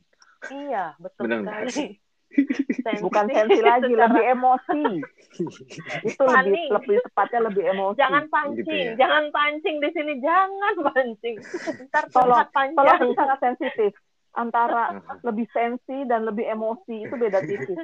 Iya, 0.52 0.96
betul 1.00 1.32
Benar 1.32 1.68
sekali. 1.72 1.96
Sensi 2.74 3.00
Bukan 3.00 3.26
sensi 3.28 3.60
lagi, 3.60 3.88
secara- 3.88 4.10
lebih 4.10 4.24
emosi. 4.28 4.84
Itu 6.10 6.24
lebih 6.24 6.28
Panik. 6.28 6.68
lebih 6.70 6.96
tepatnya 7.04 7.40
lebih 7.46 7.64
emosi. 7.68 7.98
Jangan 7.98 8.24
pancing, 8.28 8.58
Gitu 8.60 8.74
ya. 8.74 8.94
jangan 8.98 9.24
pancing 9.30 9.76
di 9.78 9.90
sini, 9.92 10.14
jangan 10.20 10.74
pancing. 10.84 11.36
Ntar 11.88 12.04
Tolong, 12.10 12.48
panjang. 12.50 12.78
Tolong 12.78 13.14
sangat 13.14 13.38
sensitif. 13.40 13.92
Antara 14.34 14.84
lebih 15.28 15.46
sensi 15.50 15.98
dan 16.04 16.26
lebih 16.26 16.46
emosi 16.48 17.06
itu 17.06 17.14
beda 17.14 17.40
tipis. 17.40 17.78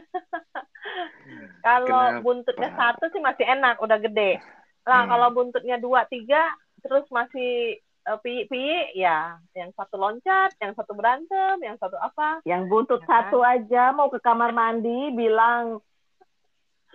Kalau 1.62 2.22
buntutnya 2.22 2.74
satu 2.74 3.06
sih 3.10 3.20
masih 3.20 3.46
enak, 3.46 3.77
udah 3.79 3.98
gede. 4.00 4.39
Lah 4.84 5.06
Hmm. 5.06 5.12
kalau 5.12 5.27
buntutnya 5.29 5.77
dua 5.77 6.08
tiga, 6.08 6.41
terus 6.79 7.06
masih 7.10 7.77
eh, 8.08 8.20
piyi-piyi, 8.24 8.96
ya 8.96 9.39
yang 9.58 9.72
satu 9.75 9.96
loncat, 10.00 10.56
yang 10.62 10.72
satu 10.75 10.96
berantem, 10.96 11.58
yang 11.60 11.75
satu 11.82 12.00
apa. 12.00 12.39
Yang 12.48 12.62
buntut 12.72 13.01
Ya 13.03 13.08
kan? 13.08 13.12
satu 13.12 13.38
aja 13.44 13.84
mau 13.91 14.08
ke 14.08 14.20
kamar 14.22 14.56
mandi 14.56 15.12
bilang 15.15 15.84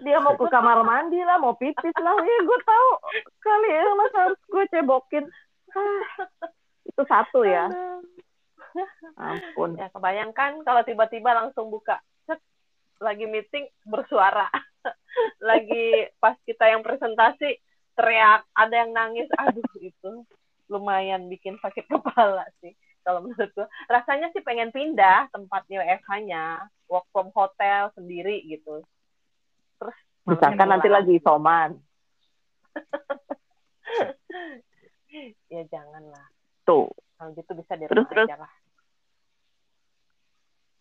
dia 0.03 0.19
mau 0.19 0.35
ke 0.35 0.51
kamar 0.51 0.83
mandi 0.83 1.23
lah, 1.23 1.39
mau 1.39 1.55
pipis 1.55 1.95
lah. 2.03 2.19
Ya 2.19 2.39
gue 2.43 2.59
tahu 2.67 2.91
kali 3.39 3.69
ya 3.71 3.85
masa 3.95 4.17
harus 4.27 4.41
gue 4.51 4.65
cebokin. 4.75 5.25
Ah, 5.75 6.03
itu 6.83 7.03
satu 7.07 7.47
ya. 7.47 7.71
Ampun. 9.15 9.79
Ya 9.79 9.87
kebayangkan 9.95 10.67
kalau 10.67 10.83
tiba-tiba 10.83 11.31
langsung 11.31 11.71
buka, 11.71 12.03
lagi 12.99 13.27
meeting 13.31 13.71
bersuara, 13.87 14.51
lagi 15.49 16.11
pas 16.19 16.35
kita 16.43 16.75
yang 16.75 16.83
presentasi 16.83 17.63
teriak, 17.95 18.43
ada 18.51 18.75
yang 18.75 18.91
nangis, 18.91 19.31
aduh 19.39 19.63
itu 19.79 20.27
lumayan 20.69 21.29
bikin 21.29 21.59
sakit 21.61 21.85
kepala 21.93 22.45
sih. 22.61 22.73
Kalau 23.05 23.21
menurut 23.21 23.53
gue, 23.53 23.69
rasanya 23.87 24.33
sih 24.33 24.41
pengen 24.41 24.73
pindah 24.73 25.29
tempatnya 25.29 25.85
WFH-nya, 25.85 26.45
work 26.89 27.05
from 27.13 27.29
hotel 27.37 27.93
sendiri 27.93 28.41
gitu. 28.49 28.81
Terus 29.77 29.97
Misalkan 30.25 30.73
nanti 30.73 30.89
lagi 30.89 31.21
isoman. 31.21 31.77
ya 35.53 35.63
janganlah. 35.69 36.27
Tuh, 36.65 36.89
Kalau 37.21 37.31
gitu 37.37 37.53
bisa 37.55 37.77
di 37.77 37.85
Terus, 37.87 38.09
terus. 38.09 38.29
lah. 38.33 38.53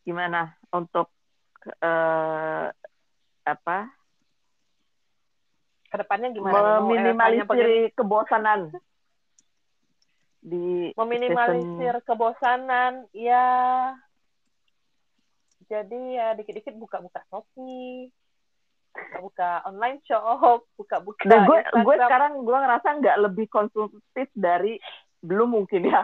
gimana 0.04 0.52
untuk 0.76 1.08
eh 1.80 2.68
apa 3.44 3.78
Ke 5.88 5.96
depannya 5.96 6.36
gimana? 6.36 6.52
bagaimana? 6.52 6.84
meminimalisir 6.84 7.68
kebosanan 7.96 8.60
di 10.44 10.92
meminimalisir 10.94 12.04
kebosanan 12.04 13.08
ya 13.12 13.96
jadi 15.64 16.00
ya 16.12 16.28
dikit-dikit 16.36 16.76
buka-buka 16.76 17.24
Shopee 17.26 18.12
buka-buka 18.94 19.64
online 19.64 20.04
shop 20.04 20.68
buka-buka 20.76 21.24
Dan 21.24 21.48
gue 21.48 21.58
Instagram. 21.58 21.82
gue 21.82 21.96
sekarang 21.98 22.32
gue 22.40 22.58
ngerasa 22.60 22.88
nggak 22.94 23.18
lebih 23.22 23.48
konsumtif 23.48 24.28
dari 24.34 24.78
belum 25.20 25.56
mungkin 25.56 25.88
ya 25.88 26.04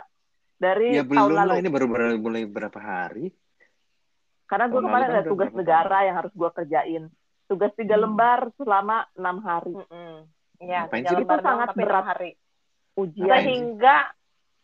dari 0.56 0.96
ya 0.96 1.04
tahun 1.04 1.12
belum 1.12 1.30
lah 1.30 1.46
lalu. 1.46 1.60
ini 1.60 1.70
baru 1.70 1.86
baru 1.86 2.06
mulai 2.18 2.44
berapa 2.44 2.80
hari 2.80 3.30
Karena 4.46 4.66
gue 4.66 4.74
tahun 4.74 4.88
kemarin 4.88 5.06
kan 5.06 5.12
ada 5.12 5.20
udah 5.20 5.30
tugas 5.30 5.52
negara 5.54 5.86
tahun? 5.92 6.06
yang 6.10 6.16
harus 6.18 6.34
gue 6.34 6.50
kerjain. 6.50 7.04
tugas 7.46 7.72
tiga 7.76 7.96
Hmm. 7.96 8.04
lembar 8.04 8.40
selama 8.56 8.98
enam 9.14 9.38
hari. 9.40 9.74
Ya, 10.60 10.86
tiga 10.88 11.10
sih? 11.10 11.18
lembar 11.20 11.38
Itu 11.38 11.46
sangat 11.46 11.68
berat. 11.76 12.06
hari. 12.08 12.32
ujian? 12.96 13.30
Sehingga 13.30 13.96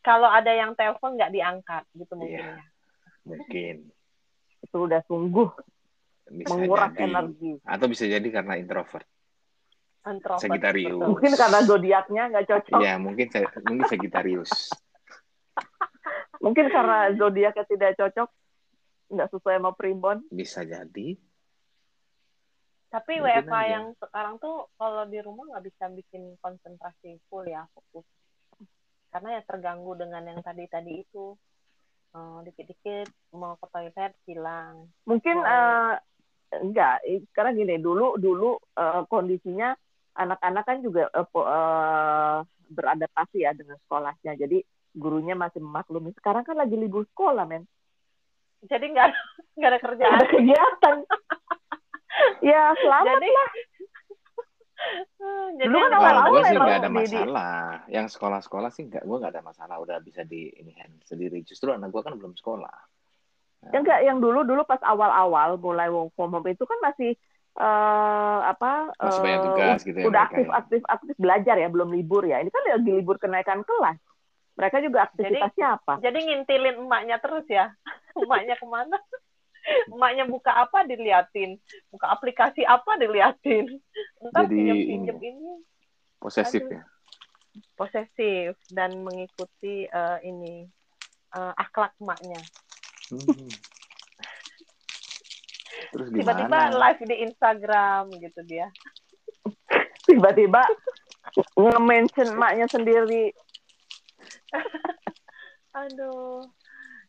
kalau 0.05 0.29
ada 0.29 0.53
yang 0.53 0.71
telepon 0.71 1.17
nggak 1.17 1.33
diangkat 1.33 1.83
gitu 1.91 2.13
mungkin 2.13 2.37
Iya. 2.37 2.53
ya. 2.53 2.65
Mungkin 3.25 3.75
itu 4.61 4.77
udah 4.79 5.01
sungguh 5.03 5.49
bisa 6.27 6.53
menguras 6.53 6.89
jadi. 6.91 7.05
energi 7.05 7.51
Atau 7.63 7.85
bisa 7.85 8.05
jadi 8.05 8.27
karena 8.27 8.53
introvert. 8.55 9.05
Introvert. 10.03 10.37
Sagittarius. 10.39 10.93
betul. 10.93 11.07
mungkin 11.07 11.31
karena 11.33 11.59
zodiaknya 11.61 12.23
nggak 12.29 12.45
cocok 12.45 12.79
Iya, 12.79 12.93
mungkin 12.95 13.25
saya 13.27 13.45
mungkin 13.59 13.85
Sagittarius. 13.87 14.51
mungkin 16.45 16.65
karena 16.69 17.09
zodiaknya 17.13 17.65
tidak 17.65 17.91
cocok 17.95 18.29
nggak 19.07 19.29
sesuai 19.31 19.55
sama 19.55 19.71
primbon 19.73 20.21
Bisa 20.29 20.61
jadi. 20.61 21.17
Tapi 22.87 23.13
Mungkin 23.17 23.43
WFA 23.43 23.59
aja. 23.59 23.71
yang 23.71 23.85
sekarang 23.97 24.35
tuh 24.37 24.71
kalau 24.73 25.03
di 25.03 25.19
rumah 25.19 25.43
nggak 25.47 25.65
bisa 25.65 25.89
bikin 25.89 26.37
konsentrasi 26.39 27.19
full 27.27 27.43
ya 27.43 27.65
fokus. 27.69 28.05
Karena 29.15 29.39
ya 29.39 29.47
terganggu 29.47 29.95
dengan 29.95 30.27
yang 30.27 30.43
tadi-tadi 30.43 31.07
itu. 31.07 31.39
Eh, 32.11 32.39
dikit-dikit 32.43 33.07
mau 33.31 33.55
ke 33.55 33.67
toilet 33.69 34.11
hilang. 34.23 34.87
mungkin 35.03 35.35
Oh. 35.35 35.43
eh, 35.45 35.93
enggak 36.55 37.03
karena 37.31 37.51
gini 37.51 37.75
dulu 37.75 38.15
dulu 38.15 38.55
eh, 38.71 39.03
kondisinya 39.07 39.75
anak-anak 40.15 40.63
kan 40.63 40.79
juga 40.79 41.07
po- 41.27 41.43
eh, 41.43 42.39
beradaptasi 42.65 43.43
ya 43.43 43.51
dengan 43.51 43.75
sekolahnya 43.83 44.31
jadi 44.33 44.63
gurunya 44.95 45.35
masih 45.35 45.59
memaklumi 45.59 46.15
sekarang 46.15 46.41
kan 46.41 46.55
lagi 46.55 46.73
libur 46.73 47.03
sekolah 47.11 47.43
men 47.43 47.67
Jadi 48.63 48.85
nggak 48.87 49.11
nggak 49.59 49.69
ada 49.69 49.79
kerjaan. 49.83 50.15
ada 50.15 50.25
kegiatan 50.25 50.95
ya 52.47 52.71
selamat 52.79 53.11
Jadi 53.11 53.27
jadi 53.27 53.61
Dulu 55.55 55.77
kan 55.79 55.87
yang 55.87 55.99
awal-awal 56.03 56.31
gue 56.31 56.41
sih 56.43 56.57
nggak 56.59 56.79
ada 56.79 56.89
di- 56.89 56.93
di- 56.93 56.99
masalah. 56.99 57.55
Yang 57.87 58.07
sekolah-sekolah 58.19 58.69
sih 58.75 58.83
nggak, 58.91 59.03
gue 59.07 59.17
nggak 59.23 59.33
ada 59.33 59.43
masalah. 59.43 59.75
Udah 59.79 59.97
bisa 60.03 60.21
di 60.27 60.51
ini 60.51 60.75
hand 60.75 60.99
sendiri. 61.07 61.39
Justru 61.47 61.71
anak 61.71 61.89
gue 61.95 62.01
kan 62.03 62.13
belum 62.15 62.35
sekolah. 62.35 62.77
Ya 63.73 63.81
enggak, 63.81 63.99
yang 64.05 64.21
dulu 64.21 64.45
dulu 64.45 64.61
pas 64.67 64.77
awal-awal 64.85 65.57
mulai 65.57 65.89
work 65.89 66.13
from 66.13 66.35
home 66.37 66.45
itu 66.45 66.63
kan 66.67 66.77
masih 66.85 67.17
eh 67.55 68.39
apa 68.51 68.91
Masih 68.99 69.21
banyak 69.23 69.39
eh, 69.39 69.45
tugas 69.47 69.79
gitu 69.87 69.97
ya 70.03 70.05
udah 70.11 70.21
aktif 70.27 70.43
ya. 70.43 70.53
aktif 70.59 70.81
aktif 70.91 71.15
belajar 71.15 71.55
ya 71.55 71.71
belum 71.71 71.87
libur 71.95 72.27
ya 72.27 72.43
ini 72.43 72.51
kan 72.51 72.59
lagi 72.67 72.91
libur 72.91 73.15
kenaikan 73.15 73.63
kelas 73.63 73.95
mereka 74.59 74.83
juga 74.83 75.07
aktivitasnya 75.07 75.79
apa 75.79 76.03
jadi 76.03 76.19
ngintilin 76.19 76.83
emaknya 76.83 77.15
terus 77.23 77.47
ya. 77.47 77.71
Emaknya 78.19 78.59
ke 78.59 78.67
mana? 78.67 78.99
Emaknya 79.89 80.29
buka 80.29 80.51
apa 80.53 80.85
diliatin, 80.85 81.57
buka 81.89 82.13
aplikasi 82.13 82.61
apa 82.65 82.97
diliatin. 83.01 83.81
Entar 84.21 84.45
Jadi 84.45 84.55
pinjem-pinjem 84.55 85.17
ini. 85.21 85.53
Posesif 86.21 86.65
Aduh. 86.65 86.79
ya. 86.79 86.83
posesif 87.79 88.59
dan 88.67 88.99
mengikuti 88.99 89.87
eh, 89.87 90.17
ini 90.27 90.67
eh, 91.31 91.53
akhlak 91.55 91.95
emaknya. 92.03 92.41
Hmm. 93.11 93.47
Terus 95.95 96.07
Tiba-tiba 96.11 96.59
live 96.75 97.01
di 97.07 97.15
Instagram 97.23 98.11
gitu 98.19 98.41
dia. 98.43 98.67
tiba-tiba 100.05 100.61
nge-mention 101.57 102.37
emaknya 102.37 102.69
sendiri 102.69 103.33
Aduh. 105.81 106.45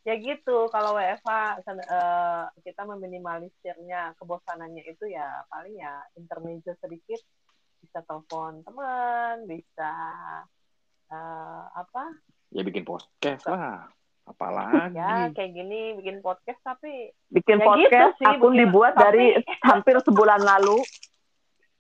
Ya 0.07 0.15
gitu, 0.15 0.71
kalau 0.71 0.95
WFH 0.95 1.67
kan, 1.67 1.77
eh, 1.83 2.45
kita 2.63 2.87
meminimalisirnya 2.87 4.15
kebosanannya 4.15 4.87
itu 4.87 5.11
ya 5.11 5.43
paling 5.51 5.75
ya 5.75 5.99
intermezzo 6.15 6.79
sedikit 6.79 7.19
bisa 7.83 8.07
telepon 8.07 8.63
teman, 8.63 9.51
bisa 9.51 9.91
eh, 11.11 11.63
apa? 11.75 12.15
Ya 12.55 12.63
bikin 12.63 12.87
podcast 12.87 13.51
lah. 13.51 13.91
Apalagi. 14.27 14.95
Ya 14.99 15.27
kayak 15.35 15.53
gini 15.55 15.99
bikin 15.99 16.23
podcast 16.23 16.63
tapi 16.63 17.11
bikin 17.27 17.59
Ya 17.59 17.63
gitu 17.63 17.67
podcast 17.67 18.15
sih, 18.19 18.27
akun 18.27 18.55
bikin- 18.55 18.63
dibuat 18.63 18.95
tapi- 18.95 19.03
dari 19.11 19.27
hampir 19.67 19.99
sebulan 20.03 20.39
lalu 20.39 20.79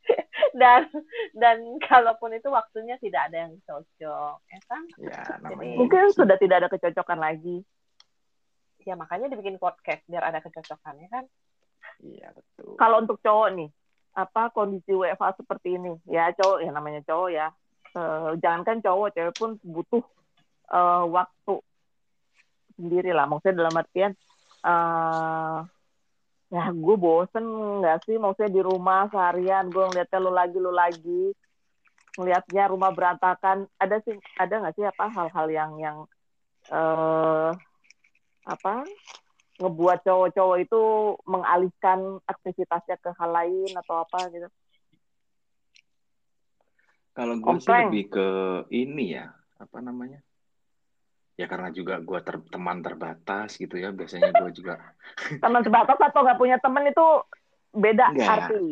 dan 0.61 0.87
dan 1.35 1.59
kalaupun 1.79 2.35
itu 2.35 2.51
waktunya 2.51 2.99
tidak 2.99 3.31
ada 3.31 3.47
yang 3.47 3.55
cocok, 3.63 4.37
ya 4.47 4.61
kan? 4.67 4.83
Ya 4.99 5.23
namanya. 5.39 5.63
Jadi- 5.63 5.79
mungkin 5.79 6.03
gitu. 6.07 6.17
sudah 6.23 6.37
tidak 6.39 6.57
ada 6.63 6.69
kecocokan 6.71 7.19
lagi 7.23 7.63
Ya 8.87 8.95
makanya 8.95 9.35
dibikin 9.35 9.59
podcast 9.59 10.01
biar 10.07 10.23
ada 10.23 10.39
kecocokannya 10.39 11.11
kan. 11.11 11.27
Iya 12.03 12.29
betul. 12.35 12.77
kalau 12.77 13.01
untuk 13.01 13.19
cowok 13.25 13.49
nih 13.57 13.71
apa 14.17 14.49
kondisi 14.53 14.93
WFH 14.97 15.45
seperti 15.45 15.77
ini? 15.77 15.93
Ya 16.09 16.33
cowok 16.33 16.65
ya 16.65 16.71
namanya 16.73 17.01
cowok 17.05 17.31
ya. 17.33 17.47
Eh, 17.93 18.31
jangankan 18.41 18.81
cowok 18.81 19.13
cewek 19.13 19.35
pun 19.37 19.51
butuh 19.61 20.05
eh, 20.73 21.05
waktu 21.05 21.55
sendiri 22.81 23.13
lah. 23.13 23.29
Maksudnya 23.29 23.61
dalam 23.61 23.77
artian 23.77 24.13
eh 24.67 25.59
ya 26.47 26.65
gue 26.73 26.97
bosen 26.97 27.45
nggak 27.85 28.09
sih? 28.09 28.17
Maksudnya 28.17 28.51
di 28.57 28.63
rumah 28.65 29.11
seharian 29.13 29.69
gue 29.69 29.85
ngeliatnya 29.85 30.19
lu 30.23 30.33
lagi 30.33 30.59
lu 30.63 30.73
lagi. 30.73 31.25
Ngelihatnya 32.17 32.73
rumah 32.73 32.91
berantakan. 32.97 33.69
Ada 33.77 34.01
sih 34.01 34.17
ada 34.41 34.55
nggak 34.65 34.75
sih 34.81 34.85
apa 34.89 35.05
hal-hal 35.13 35.47
yang 35.53 35.73
yang 35.77 35.97
eh 36.73 37.53
apa 38.47 38.87
ngebuat 39.59 40.07
cowok-cowok 40.07 40.57
itu 40.63 40.83
mengalihkan 41.27 42.23
aktivitasnya 42.25 42.97
ke 43.01 43.11
hal 43.19 43.31
lain 43.35 43.71
atau 43.75 44.07
apa 44.07 44.31
gitu 44.31 44.49
Kalau 47.17 47.41
gue 47.41 47.57
sih 47.65 47.73
lebih 47.73 48.13
ke 48.13 48.29
ini 48.77 49.17
ya, 49.17 49.33
apa 49.57 49.81
namanya? 49.81 50.21
Ya 51.41 51.49
karena 51.49 51.73
juga 51.73 51.97
gue 51.97 52.21
ter- 52.21 52.45
teman 52.53 52.85
terbatas 52.85 53.57
gitu 53.57 53.81
ya. 53.81 53.89
Biasanya 53.89 54.37
gue 54.37 54.53
juga 54.53 54.77
teman 55.45 55.65
sebatas 55.65 55.97
atau 55.97 56.21
nggak 56.21 56.37
punya 56.37 56.61
teman 56.61 56.85
itu 56.85 57.07
beda 57.73 58.13
Nggak. 58.13 58.29
arti 58.29 58.65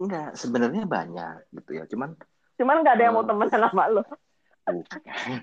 enggak 0.00 0.32
sebenarnya 0.32 0.88
banyak 0.88 1.44
gitu 1.60 1.70
ya. 1.76 1.84
Cuman 1.84 2.16
cuman 2.56 2.76
nggak 2.80 2.94
ada 2.96 3.04
yang 3.04 3.14
mau 3.20 3.24
Oh. 3.24 3.28
temenan 3.28 3.52
sama 3.52 3.84
lo 3.92 4.00
bukan. 4.64 5.40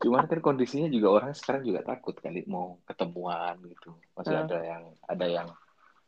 Cuman 0.00 0.24
kan 0.24 0.40
kondisinya 0.40 0.88
juga 0.88 1.08
orang 1.20 1.36
sekarang 1.36 1.62
juga 1.68 1.80
takut 1.84 2.16
kali 2.16 2.48
mau 2.48 2.80
ketemuan 2.88 3.60
gitu. 3.68 3.92
Masih 4.16 4.32
Hmm. 4.32 4.44
ada 4.48 4.58
yang 4.64 4.82
ada 5.04 5.26
yang 5.28 5.48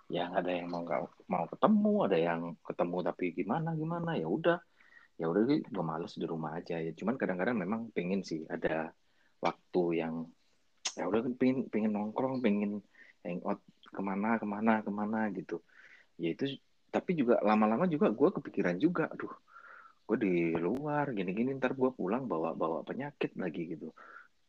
yang 0.09 0.31
ada 0.33 0.51
yang 0.53 0.67
mau 0.73 0.81
nggak 0.85 1.29
mau 1.29 1.45
ketemu, 1.49 1.95
ada 2.09 2.19
yang 2.19 2.41
ketemu 2.65 2.99
tapi 3.05 3.25
gimana 3.37 3.77
gimana 3.77 4.17
ya 4.17 4.29
udah 4.29 4.59
ya 5.21 5.29
udah 5.29 5.43
gue 5.45 5.85
males 5.85 6.17
di 6.17 6.25
rumah 6.25 6.57
aja 6.57 6.81
ya. 6.81 6.93
Cuman 6.97 7.21
kadang-kadang 7.21 7.61
memang 7.61 7.93
pengen 7.93 8.25
sih 8.25 8.49
ada 8.49 8.97
waktu 9.45 9.83
yang 10.01 10.25
ya 10.97 11.05
udah 11.05 11.21
pengen 11.37 11.69
pengen 11.69 11.93
nongkrong, 11.93 12.41
pengen 12.41 12.81
hangout 13.21 13.61
ke 13.93 14.01
mana 14.01 14.41
ke 14.41 14.47
mana 14.49 14.81
ke 14.81 14.89
mana 14.89 15.29
gitu. 15.37 15.61
Ya 16.17 16.33
itu 16.33 16.57
tapi 16.89 17.13
juga 17.13 17.41
lama-lama 17.45 17.85
juga 17.89 18.09
gue 18.09 18.29
kepikiran 18.41 18.77
juga, 18.81 19.09
aduh 19.13 19.33
gue 20.03 20.19
di 20.19 20.35
luar 20.59 21.15
gini-gini 21.15 21.55
ntar 21.57 21.73
gue 21.79 21.91
pulang 21.95 22.27
bawa 22.27 22.53
bawa 22.53 22.83
penyakit 22.83 23.33
lagi 23.39 23.77
gitu. 23.77 23.95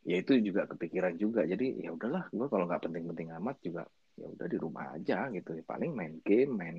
Ya 0.03 0.19
itu 0.19 0.35
juga 0.43 0.67
kepikiran 0.67 1.15
juga. 1.15 1.47
Jadi 1.47 1.79
ya 1.79 1.95
udahlah 1.95 2.27
gue 2.33 2.47
kalau 2.51 2.65
nggak 2.67 2.83
penting-penting 2.89 3.31
amat 3.39 3.57
juga 3.63 3.83
ya 4.19 4.27
udah 4.27 4.47
di 4.49 4.57
rumah 4.59 4.85
aja 4.93 5.31
gitu. 5.31 5.55
Ya 5.55 5.63
paling 5.63 5.91
main 5.95 6.19
game 6.25 6.51
main 6.51 6.77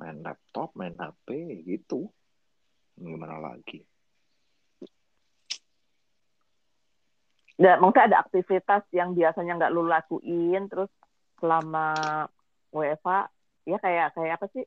main 0.00 0.16
laptop 0.24 0.74
main 0.74 0.96
hp 0.98 1.28
gitu. 1.68 2.10
Gimana 2.98 3.38
lagi? 3.38 3.84
Ya, 7.60 7.78
maksudnya 7.78 8.10
ada 8.10 8.18
aktivitas 8.26 8.82
yang 8.90 9.14
biasanya 9.14 9.54
nggak 9.54 9.72
lu 9.76 9.86
lakuin 9.86 10.66
terus 10.66 10.90
selama 11.38 11.94
WFA 12.74 13.28
ya 13.68 13.78
kayak 13.78 14.18
kayak 14.18 14.34
apa 14.40 14.46
sih 14.50 14.64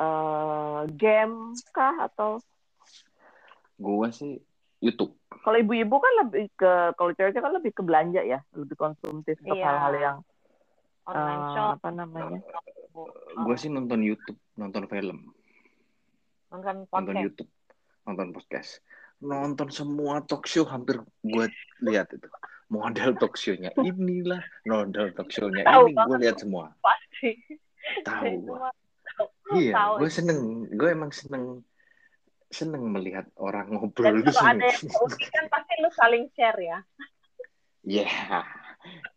eh 0.00 0.80
game 0.96 1.52
kah 1.76 2.08
atau? 2.08 2.40
Gue 3.76 4.08
sih 4.12 4.40
YouTube. 4.80 5.12
Kalau 5.44 5.56
ibu-ibu 5.60 5.96
kan 6.00 6.12
lebih 6.24 6.48
ke 6.56 6.72
kalau 6.96 7.12
cewek 7.12 7.36
kan 7.36 7.52
lebih 7.52 7.72
ke 7.76 7.82
belanja 7.84 8.20
ya 8.24 8.40
lebih 8.56 8.76
konsumtif 8.80 9.36
untuk 9.44 9.60
Iya. 9.60 9.68
hal-hal 9.68 9.94
yang 10.00 10.18
Online 11.10 11.42
eh, 11.42 11.50
shop, 11.56 11.70
apa 11.80 11.88
namanya? 11.90 12.40
Gue 13.40 13.56
sih 13.56 13.68
nonton 13.72 14.00
YouTube 14.04 14.38
nonton 14.56 14.84
film. 14.86 15.32
Nonton 16.52 16.86
nonton 16.86 16.92
podcast. 16.92 17.24
YouTube 17.24 17.50
nonton 18.06 18.28
podcast. 18.36 18.70
Nonton 19.20 19.68
semua 19.68 20.24
talk 20.24 20.48
show 20.48 20.64
hampir 20.64 21.00
gue 21.24 21.44
lihat 21.84 22.12
itu. 22.16 22.28
Model 22.70 23.18
talk 23.18 23.34
show-nya 23.34 23.74
inilah 23.82 24.40
model 24.62 25.10
talk 25.12 25.28
show-nya 25.34 25.66
ini 25.66 25.92
gue 25.92 26.16
lihat 26.22 26.38
semua. 26.38 26.70
Pasti. 26.78 27.34
tahu. 28.06 28.54
Gua. 28.54 28.70
Iya, 29.50 29.98
gue 29.98 30.10
seneng. 30.10 30.70
Gue 30.74 30.90
emang 30.94 31.10
seneng 31.10 31.64
seneng 32.50 32.90
melihat 32.90 33.30
orang 33.38 33.70
Dan 33.70 33.78
ngobrol 33.78 34.14
itu 34.26 34.30
kalau 34.34 34.50
ada 34.58 34.66
yang 34.66 35.30
kan 35.30 35.46
pasti 35.46 35.74
lu 35.78 35.90
saling 35.94 36.24
share 36.34 36.58
ya. 36.58 36.78
Iya, 37.86 38.10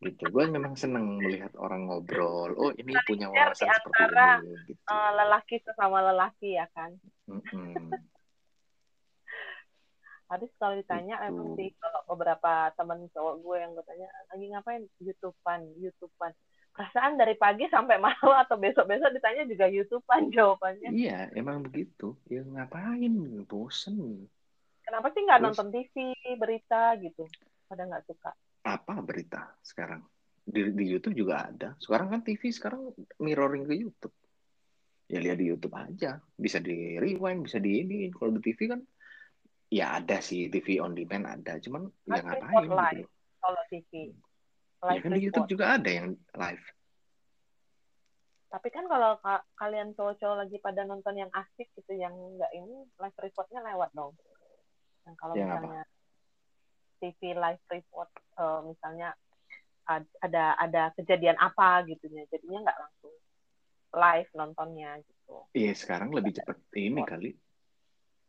gitu 0.03 0.23
gue 0.31 0.43
memang 0.47 0.75
seneng 0.75 1.19
melihat 1.19 1.51
orang 1.59 1.87
ngobrol 1.87 2.51
oh 2.55 2.71
ini 2.75 2.93
punya 3.07 3.27
Share 3.31 3.51
wawasan 3.51 3.67
seperti 3.73 4.03
antara, 4.03 4.27
ini 4.39 4.53
gitu 4.69 4.81
Eh, 4.83 5.11
lelaki 5.17 5.55
sesama 5.63 5.97
lelaki 6.03 6.49
ya 6.59 6.67
kan. 6.71 6.91
Habis 10.31 10.49
kalau 10.57 10.73
ditanya 10.73 11.15
Gitu. 11.21 11.27
emang 11.29 11.49
sih 11.59 11.69
kalau 11.77 12.01
beberapa 12.09 12.73
temen 12.73 13.05
cowok 13.13 13.35
gue 13.43 13.57
yang 13.59 13.71
gue 13.77 13.85
tanya 13.85 14.07
lagi 14.33 14.45
ngapain 14.49 14.83
YouTubean, 14.97 15.61
YouTubean. 15.77 16.33
Perasaan 16.73 17.21
dari 17.21 17.37
pagi 17.37 17.69
sampai 17.69 18.01
malam 18.01 18.33
atau 18.43 18.57
besok-besok 18.57 19.13
ditanya 19.13 19.45
juga 19.45 19.69
YouTubean 19.69 20.33
jawabannya. 20.33 20.89
iya 20.89 21.29
emang 21.37 21.61
begitu. 21.61 22.17
Ya 22.25 22.41
ngapain? 22.41 23.13
Bosen. 23.45 24.25
Kenapa 24.83 25.13
sih 25.13 25.21
nggak 25.21 25.41
nonton 25.45 25.69
TV, 25.69 26.17
berita 26.35 26.97
gitu? 26.97 27.29
Pada 27.69 27.85
nggak 27.85 28.05
suka. 28.09 28.33
apa 28.63 28.95
berita 29.03 29.53
sekarang? 29.59 30.01
Di, 30.43 30.71
di 30.71 30.85
YouTube 30.87 31.19
juga 31.19 31.51
ada. 31.51 31.75
Sekarang 31.79 32.11
kan 32.11 32.23
TV 32.23 32.51
sekarang 32.51 32.95
mirroring 33.19 33.67
ke 33.69 33.75
YouTube. 33.75 34.15
Ya 35.11 35.19
lihat 35.19 35.37
di 35.37 35.51
YouTube 35.51 35.75
aja. 35.75 36.17
Bisa 36.33 36.57
di 36.63 36.97
rewind 36.97 37.43
bisa 37.45 37.59
di 37.59 37.83
ini. 37.83 38.07
Kalau 38.09 38.33
di 38.33 38.41
TV 38.41 38.59
kan 38.71 38.81
ya 39.67 39.99
ada 39.99 40.23
sih. 40.23 40.47
TV 40.47 40.79
on 40.79 40.95
demand 40.95 41.27
ada. 41.27 41.59
Cuman 41.59 41.85
ya 42.07 42.23
Live 42.23 42.25
ngapain 42.27 42.67
gitu. 42.71 43.05
Kalau 43.43 43.61
TV. 43.67 43.91
Ya 44.83 44.99
Live 44.99 45.03
kan 45.03 45.11
di 45.15 45.21
YouTube 45.23 45.49
juga 45.49 45.65
ada 45.79 45.89
yang 45.89 46.07
live 46.15 46.65
Tapi 48.53 48.69
kan 48.69 48.85
kalau 48.85 49.17
ka- 49.17 49.45
kalian 49.57 49.97
cowok-cowok 49.97 50.45
lagi 50.45 50.61
pada 50.61 50.85
nonton 50.85 51.17
yang 51.17 51.31
asik 51.33 51.73
gitu, 51.73 51.97
yang 51.97 52.13
nggak 52.13 52.53
ini, 52.53 52.85
live 52.85 53.17
reportnya 53.17 53.65
lewat 53.65 53.89
dong. 53.97 54.13
Yang 55.09 55.15
kalau 55.17 55.33
Yang 55.33 55.49
apa? 55.49 55.57
misalnya 55.57 55.83
TV 57.01 57.19
live 57.33 57.63
report, 57.65 58.09
eh, 58.13 58.61
misalnya 58.69 59.09
ad- 59.89 60.15
ada 60.21 60.53
ada 60.61 60.83
kejadian 60.93 61.33
apa 61.41 61.81
gitu 61.89 62.05
ya, 62.13 62.29
jadinya 62.29 62.69
nggak 62.69 62.77
langsung 62.77 63.13
live 63.93 64.29
nontonnya 64.33 64.91
gitu. 65.01 65.35
iya 65.53 65.71
sekarang 65.77 66.09
lebih 66.13 66.33
cepet 66.33 66.57
ini 66.77 67.01
kali 67.05 67.29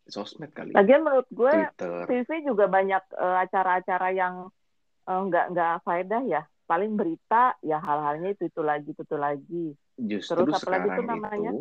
sosmed 0.05 0.53
kali 0.53 0.77
Lagian 0.77 1.01
menurut 1.01 1.29
gue 1.33 1.53
Twitter 1.73 2.05
TV 2.05 2.29
juga 2.45 2.69
banyak 2.69 3.05
eh, 3.17 3.37
acara-acara 3.49 4.09
yang 4.13 4.35
eh, 4.49 4.64
nggak 5.05 5.47
nggak 5.53 5.73
faedah 5.85 6.23
ya. 6.25 6.43
Paling 6.65 6.97
berita 6.97 7.55
ya 7.61 7.77
hal-halnya 7.77 8.33
itu 8.33 8.49
itu 8.49 8.63
lagi 8.65 8.89
itu, 8.97 9.03
itu 9.05 9.17
lagi. 9.21 9.65
justru 9.95 10.43
Terus 10.43 10.59
apalagi 10.59 10.89
tuh 10.97 11.05
namanya? 11.07 11.51
itu 11.53 11.61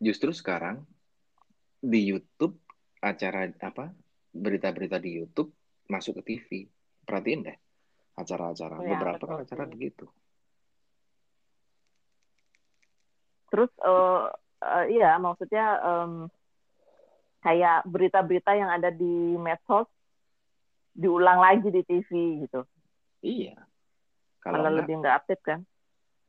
justru 0.00 0.30
sekarang 0.32 0.82
di 1.78 2.00
YouTube 2.10 2.56
acara 2.98 3.44
apa 3.60 3.92
berita-berita 4.32 4.96
di 4.98 5.20
YouTube 5.20 5.52
masuk 5.86 6.24
ke 6.24 6.40
TV 6.40 6.48
perhatiin 7.04 7.44
deh 7.44 7.58
acara-acara 8.16 8.80
Iya, 8.80 8.88
beberapa 8.96 9.24
betul 9.28 9.42
acara 9.44 9.64
begitu 9.68 10.06
Terus 13.52 13.70
eh 13.86 14.24
eh, 14.64 14.84
iya 14.98 15.14
maksudnya 15.20 15.64
em, 15.84 16.12
kayak 17.44 17.86
berita-berita 17.86 18.50
yang 18.56 18.70
ada 18.72 18.90
di 18.90 19.36
medsos 19.38 19.86
diulang 20.94 21.42
lagi 21.42 21.68
di 21.74 21.82
TV 21.82 22.08
gitu. 22.46 22.62
iya 23.26 23.58
kalau 24.38 24.62
Malah 24.62 24.70
enggak 24.70 24.78
lebih 24.86 24.94
nggak 25.02 25.14
update 25.18 25.42
kan? 25.42 25.60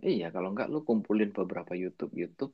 iya 0.01 0.28
kalau 0.34 0.51
enggak 0.51 0.67
lu 0.73 0.82
kumpulin 0.82 1.30
beberapa 1.30 1.78
YouTube 1.78 2.12
YouTube 2.17 2.54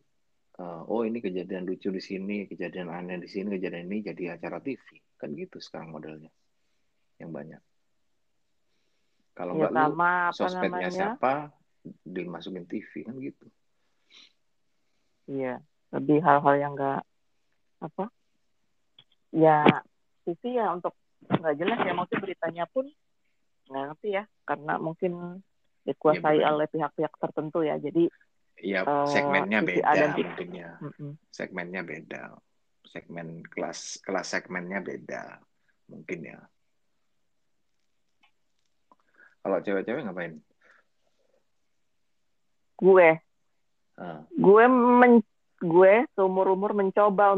eh, 0.59 0.81
oh 0.91 1.07
ini 1.07 1.23
kejadian 1.23 1.63
lucu 1.63 1.87
di 1.89 2.03
sini 2.03 2.45
kejadian 2.51 2.91
aneh 2.91 3.17
di 3.23 3.29
sini 3.31 3.55
kejadian 3.55 3.87
ini 3.87 4.03
jadi 4.11 4.35
acara 4.35 4.59
TV 4.59 4.99
kan 5.15 5.31
gitu 5.33 5.57
sekarang 5.63 5.95
modelnya 5.95 6.29
yang 7.17 7.31
banyak 7.31 7.63
kalau 9.31 9.55
Ya 9.55 9.71
enggak 9.71 9.89
lu 9.89 9.95
sosmednya 10.35 10.89
siapa 10.91 11.55
dimasukin 12.03 12.67
TV 12.67 13.07
kan 13.07 13.15
gitu 13.17 13.47
Iya, 15.31 15.63
lebih 15.95 16.19
hal-hal 16.19 16.55
yang 16.59 16.71
nggak 16.75 17.01
apa? 17.79 18.05
Ya 19.31 19.63
TV 20.27 20.59
ya 20.59 20.75
untuk 20.75 20.91
nggak 21.27 21.55
jelas 21.57 21.79
ya 21.81 21.93
maksudnya 21.93 22.21
beritanya 22.21 22.65
pun 22.65 22.85
nggak 23.69 23.83
ngerti 23.87 24.09
ya 24.11 24.23
karena 24.43 24.73
mungkin 24.77 25.41
dikuasai 25.81 26.39
Ya, 26.39 26.49
oleh 26.49 26.67
pihak-pihak 26.67 27.13
tertentu 27.17 27.61
ya. 27.61 27.77
Jadi 27.77 28.05
ya 28.61 28.85
Eh, 28.85 29.07
segmennya 29.09 29.59
TV 29.61 29.81
beda 29.81 29.89
A 29.89 29.93
dan 29.97 30.11
TV. 30.13 30.19
mungkin 30.21 30.49
ya 30.53 30.71
mm-mm. 30.77 31.11
segmennya 31.29 31.81
beda 31.81 32.21
segmen 32.85 33.41
kelas 33.47 33.97
kelas 34.01 34.27
segmennya 34.27 34.79
beda 34.79 35.41
mungkin 35.87 36.19
ya 36.21 36.39
kalau 39.41 39.57
cewek-cewek 39.59 40.05
ngapain 40.05 40.37
gue 42.77 43.09
Ah, 43.97 44.25
gue 44.33 44.65
men 44.65 45.21
gue 45.61 45.93
seumur 46.13 46.49
umur 46.49 46.73
mencoba 46.73 47.37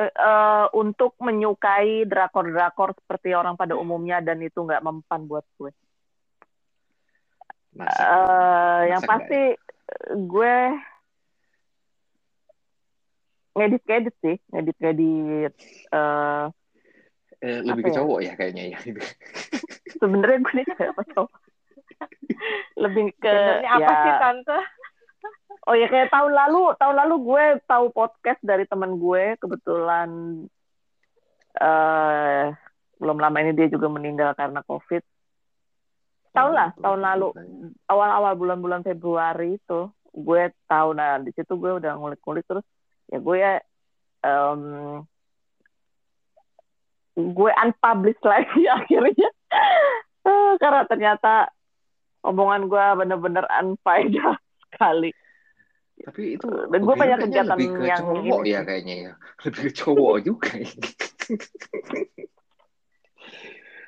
eh, 0.00 0.12
eh, 0.12 0.66
untuk 0.72 1.12
menyukai 1.20 2.08
drakor-drakor 2.08 2.96
seperti 2.96 3.36
orang 3.36 3.54
pada 3.60 3.76
umumnya 3.76 4.24
dan 4.24 4.40
itu 4.40 4.64
nggak 4.64 4.80
mempan 4.80 5.28
buat 5.28 5.44
gue. 5.60 5.70
masak 7.76 8.08
Eh, 8.08 8.80
yang 8.90 9.02
Masak 9.02 9.10
pasti 9.10 9.40
gue 10.16 10.54
ngedit-ngedit 13.54 14.14
sih, 14.22 14.36
ngedit-ngedit. 14.50 15.52
eh 15.92 16.44
Eh, 17.40 17.60
lebih 17.64 17.88
ke 17.88 17.90
ya? 17.90 17.96
cowok 17.96 18.18
ya 18.20 18.32
kayaknya 18.36 18.64
ya 18.76 18.78
Sebenarnya 20.00 20.38
gue 20.44 20.52
ini 20.60 20.64
kayak 20.76 20.92
apa 20.92 21.02
cowok? 21.16 21.32
Lebih 22.84 23.06
ke 23.16 23.32
Sebenarnya 23.32 23.70
apa 23.80 23.92
ya, 23.92 24.00
sih 24.04 24.12
tante? 24.20 24.58
Oh 25.68 25.76
ya 25.76 25.86
kayak 25.92 26.08
tahun 26.08 26.32
lalu, 26.32 26.72
tahun 26.80 26.96
lalu 27.04 27.14
gue 27.20 27.44
tahu 27.68 27.92
podcast 27.92 28.40
dari 28.40 28.64
teman 28.64 28.96
gue 28.96 29.36
kebetulan 29.36 30.08
eh 31.60 32.46
belum 33.00 33.16
lama 33.16 33.36
ini 33.44 33.52
dia 33.56 33.68
juga 33.68 33.88
meninggal 33.92 34.32
karena 34.36 34.64
COVID. 34.64 35.02
Tahun 36.30 36.52
lah, 36.54 36.70
tahun 36.78 37.00
lalu 37.02 37.28
awal-awal 37.90 38.38
bulan-bulan 38.38 38.86
Februari 38.86 39.58
itu 39.58 39.90
gue 40.14 40.42
tahu 40.66 40.94
nah 40.94 41.18
di 41.18 41.30
situ 41.34 41.54
gue 41.54 41.70
udah 41.78 41.94
ngulik-ngulik 41.94 42.42
terus 42.46 42.66
ya 43.10 43.22
gue 43.22 43.36
ya 43.38 43.62
em, 44.26 44.62
gue 47.14 47.50
unpublish 47.54 48.18
lagi 48.26 48.62
akhirnya 48.78 49.30
Eh, 50.20 50.52
karena 50.60 50.84
ternyata 50.84 51.48
omongan 52.20 52.68
gue 52.68 52.84
bener-bener 53.00 53.44
unfaedah 53.48 54.36
sekali. 54.68 55.10
Tapi 56.10 56.34
itu 56.34 56.46
Dan 56.50 56.80
gue 56.82 56.94
banyak 56.98 57.18
kegiatan 57.22 57.54
lebih 57.54 57.70
ke 57.70 57.82
yang 57.86 58.02
cowok 58.02 58.42
ini 58.42 58.50
ya 58.50 58.60
kayaknya 58.66 58.94
ya 58.98 59.12
lebih 59.46 59.62
ke 59.62 59.72
cowok 59.78 60.16
juga 60.26 60.50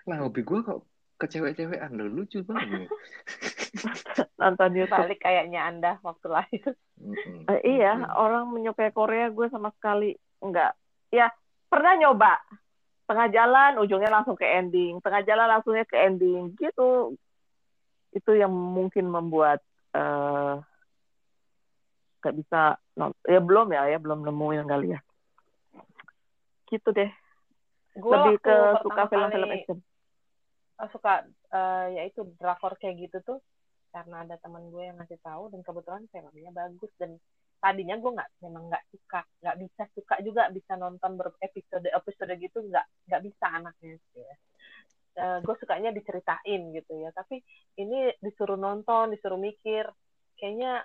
nah 0.09 0.17
hobi 0.23 0.43
gue 0.43 0.59
kok 0.63 0.81
ke 1.19 1.27
cewek-cewekan 1.31 1.95
lo 1.95 2.07
lucu 2.11 2.43
banget 2.43 2.91
nonton 4.43 4.71
YouTube. 4.75 4.99
Balik 4.99 5.21
kayaknya 5.23 5.61
anda 5.63 5.93
waktu 6.03 6.27
lahir. 6.27 6.75
Mm-mm. 6.99 7.47
Eh, 7.47 7.61
iya, 7.79 7.95
Mm-mm. 7.95 8.19
orang 8.19 8.51
menyukai 8.51 8.91
Korea 8.91 9.31
gue 9.31 9.47
sama 9.49 9.71
sekali 9.79 10.19
enggak. 10.43 10.75
Ya, 11.15 11.31
pernah 11.71 11.95
nyoba. 11.95 12.43
Tengah 13.07 13.29
jalan 13.31 13.79
ujungnya 13.83 14.11
langsung 14.11 14.39
ke 14.39 14.47
ending, 14.47 14.99
tengah 15.03 15.23
jalan 15.27 15.47
langsungnya 15.47 15.87
ke 15.87 15.95
ending 15.95 16.55
gitu. 16.59 17.15
Itu 18.11 18.35
yang 18.35 18.51
mungkin 18.51 19.11
membuat 19.11 19.63
eh 19.93 20.57
nggak 22.23 22.37
bisa 22.39 22.79
ya 23.27 23.41
belum 23.43 23.75
ya 23.75 23.91
ya 23.91 23.99
belum 23.99 24.23
nemuin 24.23 24.67
kali 24.71 24.95
ya. 24.95 25.01
Gitu 26.71 26.89
deh. 26.95 27.11
Gue 27.99 28.15
Lebih 28.15 28.35
ke 28.41 28.57
suka 28.81 29.03
film-film 29.11 29.51
action. 29.51 29.79
eh, 30.81 30.89
suka 30.95 31.13
eh, 31.53 31.87
ya 31.99 32.03
itu 32.07 32.23
drakor 32.39 32.79
kayak 32.79 33.11
gitu 33.11 33.19
tuh 33.27 33.39
karena 33.93 34.25
ada 34.25 34.41
teman 34.41 34.73
gue 34.73 34.89
yang 34.89 34.97
ngasih 34.97 35.21
tahu 35.21 35.53
dan 35.53 35.61
kebetulan 35.61 36.09
filmnya 36.09 36.49
bagus 36.55 36.89
dan 36.97 37.21
tadinya 37.61 37.95
gue 38.01 38.11
nggak 38.11 38.31
memang 38.41 38.73
nggak 38.73 38.85
suka 38.89 39.21
nggak 39.45 39.57
bisa 39.61 39.83
suka 39.93 40.15
juga 40.25 40.49
bisa 40.49 40.73
nonton 40.81 41.21
berepisode 41.21 41.87
episode 41.93 42.33
gitu 42.41 42.59
nggak 42.65 42.87
nggak 43.11 43.23
bisa 43.27 43.47
anaknya 43.53 44.01
gitu 44.01 44.19
ya. 44.25 44.37
Eh, 45.13 45.39
gue 45.45 45.55
sukanya 45.61 45.93
diceritain 45.93 46.73
gitu 46.73 46.93
ya 46.97 47.13
tapi 47.13 47.45
ini 47.77 48.17
disuruh 48.25 48.57
nonton 48.57 49.13
disuruh 49.13 49.37
mikir 49.37 49.85
kayaknya 50.41 50.81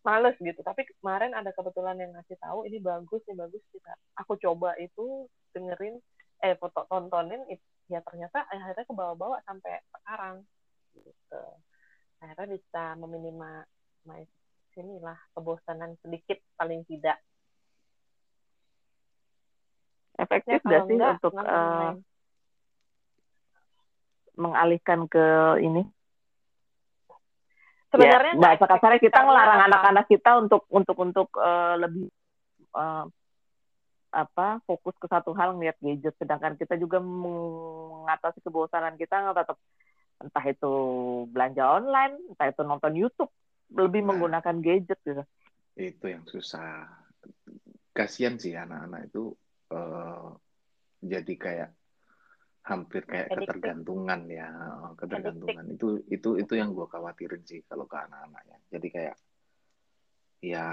males 0.00 0.36
gitu. 0.40 0.60
Tapi 0.64 0.86
kemarin 1.00 1.32
ada 1.36 1.52
kebetulan 1.52 1.96
yang 2.00 2.12
ngasih 2.16 2.36
tahu 2.40 2.64
ini 2.64 2.80
bagus 2.80 3.20
ini 3.28 3.36
bagus 3.36 3.62
kita 3.72 3.92
aku 4.16 4.36
coba 4.40 4.76
itu 4.80 5.28
dengerin 5.52 6.00
eh 6.40 6.56
foto 6.56 6.88
tontonin 6.88 7.44
it- 7.52 7.64
ya 7.90 8.00
ternyata 8.06 8.46
akhirnya 8.48 8.86
ke 8.86 8.94
bawah-bawah 8.94 9.40
sampai 9.44 9.82
sekarang 9.92 10.46
gitu. 10.94 11.44
Akhirnya 12.22 12.56
bisa 12.56 12.82
meminimalisir 13.00 14.26
inilah 14.80 15.18
kebosanan 15.34 15.98
sedikit 16.00 16.38
paling 16.56 16.86
tidak. 16.86 17.18
Efektif 20.20 20.60
Ya, 20.64 20.70
gak 20.70 20.80
kalau 20.80 20.84
sih 20.86 20.94
enggak, 20.96 21.14
untuk 21.18 21.32
lain. 21.34 21.96
mengalihkan 24.40 25.00
ke 25.10 25.24
ini 25.60 25.82
Sebenarnya 27.90 28.32
ya, 28.34 28.38
nggak 28.38 28.52
bahasa 28.54 28.66
kasarnya 28.70 29.00
kita 29.02 29.18
ngelarang 29.18 29.60
anak-anak 29.66 30.06
kita 30.06 30.30
untuk 30.38 30.62
untuk 30.70 30.96
untuk 31.02 31.28
eh, 31.42 31.74
lebih 31.82 32.06
eh, 32.78 33.04
apa 34.10 34.48
fokus 34.66 34.94
ke 34.98 35.06
satu 35.10 35.34
hal 35.34 35.58
ngeliat 35.58 35.78
gadget. 35.82 36.14
Sedangkan 36.18 36.54
kita 36.54 36.78
juga 36.78 37.02
mengatasi 37.02 38.42
kebosanan 38.46 38.94
kita 38.94 39.34
tetap 39.34 39.58
entah 40.20 40.44
itu 40.44 40.72
belanja 41.32 41.64
online 41.64 42.14
entah 42.30 42.46
itu 42.52 42.62
nonton 42.62 42.92
YouTube 42.92 43.32
lebih 43.74 44.02
Nah. 44.04 44.14
menggunakan 44.14 44.56
gadget 44.62 44.98
gitu. 45.02 45.22
Itu 45.74 46.04
yang 46.06 46.26
susah. 46.26 46.86
Kasihan 47.90 48.38
sih 48.38 48.54
anak-anak 48.54 49.10
itu 49.10 49.34
eh, 49.74 50.28
jadi 51.02 51.34
kayak 51.34 51.70
hampir 52.60 53.02
kayak 53.08 53.32
Addicted. 53.32 53.56
ketergantungan 53.56 54.20
ya 54.28 54.48
ketergantungan 55.00 55.64
itu 55.72 56.04
itu 56.12 56.36
itu 56.36 56.52
yang 56.54 56.76
gue 56.76 56.84
khawatirin 56.84 57.40
sih 57.42 57.64
kalau 57.64 57.88
ke 57.88 57.96
anak-anaknya 57.96 58.58
jadi 58.68 58.86
kayak 58.92 59.16
ya 60.40 60.64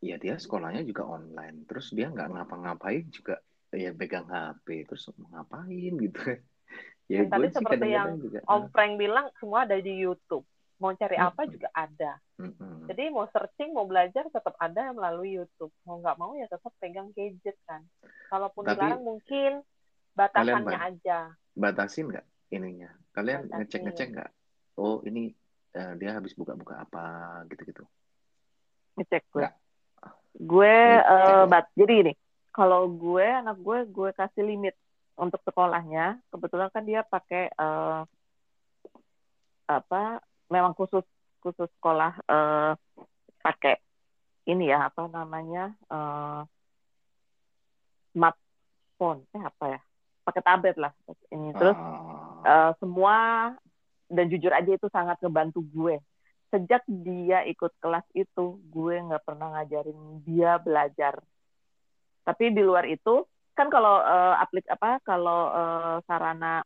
ya 0.00 0.16
dia 0.16 0.36
sekolahnya 0.36 0.84
juga 0.84 1.04
online 1.04 1.64
terus 1.68 1.92
dia 1.92 2.08
nggak 2.08 2.32
ngapa-ngapain 2.32 3.04
juga 3.08 3.40
ya 3.72 3.92
pegang 3.92 4.28
HP 4.28 4.88
terus 4.88 5.08
ngapain 5.12 5.92
gitu 5.96 6.20
ya 7.12 7.24
Dan 7.24 7.30
tadi 7.30 7.40
gue 7.40 7.48
sih 7.48 7.56
seperti 7.56 7.76
kadang-kadang 7.76 7.92
yang 7.92 8.10
juga 8.20 8.38
Om 8.48 8.64
Frank 8.72 8.92
bilang 8.96 9.26
semua 9.36 9.58
ada 9.64 9.76
di 9.76 9.94
YouTube. 9.94 10.44
Mau 10.76 10.92
cari 10.92 11.16
apa 11.16 11.40
Mm-mm. 11.40 11.54
juga 11.56 11.68
ada. 11.72 12.12
Mm-mm. 12.36 12.84
Jadi 12.84 13.08
mau 13.08 13.24
searching, 13.32 13.72
mau 13.72 13.88
belajar 13.88 14.28
tetap 14.28 14.52
ada 14.60 14.92
melalui 14.92 15.32
YouTube. 15.32 15.72
Mau 15.88 16.04
nggak 16.04 16.20
mau 16.20 16.36
ya 16.36 16.44
tetap 16.44 16.68
pegang 16.76 17.08
gadget 17.16 17.56
kan. 17.64 17.80
Kalaupun 18.28 18.68
Tapi- 18.68 18.76
dilarang 18.76 19.00
mungkin 19.00 19.52
batasannya 20.16 20.64
Kalian, 20.64 20.80
aja. 20.80 21.18
batasin 21.52 22.06
nggak 22.08 22.26
ininya 22.50 22.90
kalian 23.12 23.44
Batasin. 23.44 23.56
ngecek 23.60 23.80
ngecek 23.84 24.08
nggak 24.16 24.30
oh 24.76 25.04
ini 25.04 25.30
eh, 25.72 25.92
dia 25.96 26.16
habis 26.16 26.32
buka-buka 26.32 26.80
apa 26.80 27.04
gitu-gitu 27.48 27.84
ngecek 28.96 29.22
gue 29.30 29.40
Nggak. 29.44 29.54
gue 30.40 30.74
eh, 30.96 31.44
ya. 31.44 31.44
bat 31.44 31.66
jadi 31.76 31.94
ini 32.02 32.12
kalau 32.50 32.88
gue 32.88 33.26
anak 33.26 33.60
gue 33.60 33.78
gue 33.86 34.10
kasih 34.12 34.42
limit 34.42 34.72
untuk 35.16 35.40
sekolahnya 35.44 36.20
kebetulan 36.28 36.68
kan 36.68 36.84
dia 36.84 37.04
pakai 37.04 37.52
eh, 37.52 38.00
apa 39.66 40.02
memang 40.48 40.72
khusus 40.72 41.04
khusus 41.40 41.68
sekolah 41.76 42.12
eh, 42.24 42.72
pakai 43.42 43.76
ini 44.46 44.70
ya 44.70 44.88
apa 44.88 45.10
namanya 45.10 45.74
eh, 45.90 46.40
smartphone 48.12 49.20
eh 49.34 49.42
apa 49.42 49.64
ya 49.68 49.80
pakai 50.26 50.42
tablet 50.44 50.76
lah 50.82 50.92
ini. 51.34 51.54
Terus 51.58 51.78
Eh, 52.46 52.72
semua 52.80 53.16
dan 54.16 54.26
jujur 54.32 54.52
aja 54.54 54.70
itu 54.78 54.88
sangat 54.94 55.18
ngebantu 55.22 55.60
gue. 55.76 55.98
Sejak 56.52 56.82
dia 56.88 57.42
ikut 57.52 57.72
kelas 57.82 58.06
itu 58.14 58.44
gue 58.74 58.94
nggak 59.06 59.24
pernah 59.26 59.48
ngajarin 59.58 59.98
dia 60.26 60.56
belajar. 60.62 61.14
Tapi 62.26 62.44
di 62.56 62.62
luar 62.68 62.84
itu 62.90 63.22
kan 63.56 63.68
kalau 63.74 63.94
eh, 64.02 64.34
aplik 64.42 64.66
apa 64.68 65.00
kalau 65.08 65.38
eh, 65.58 65.96
sarana 66.08 66.60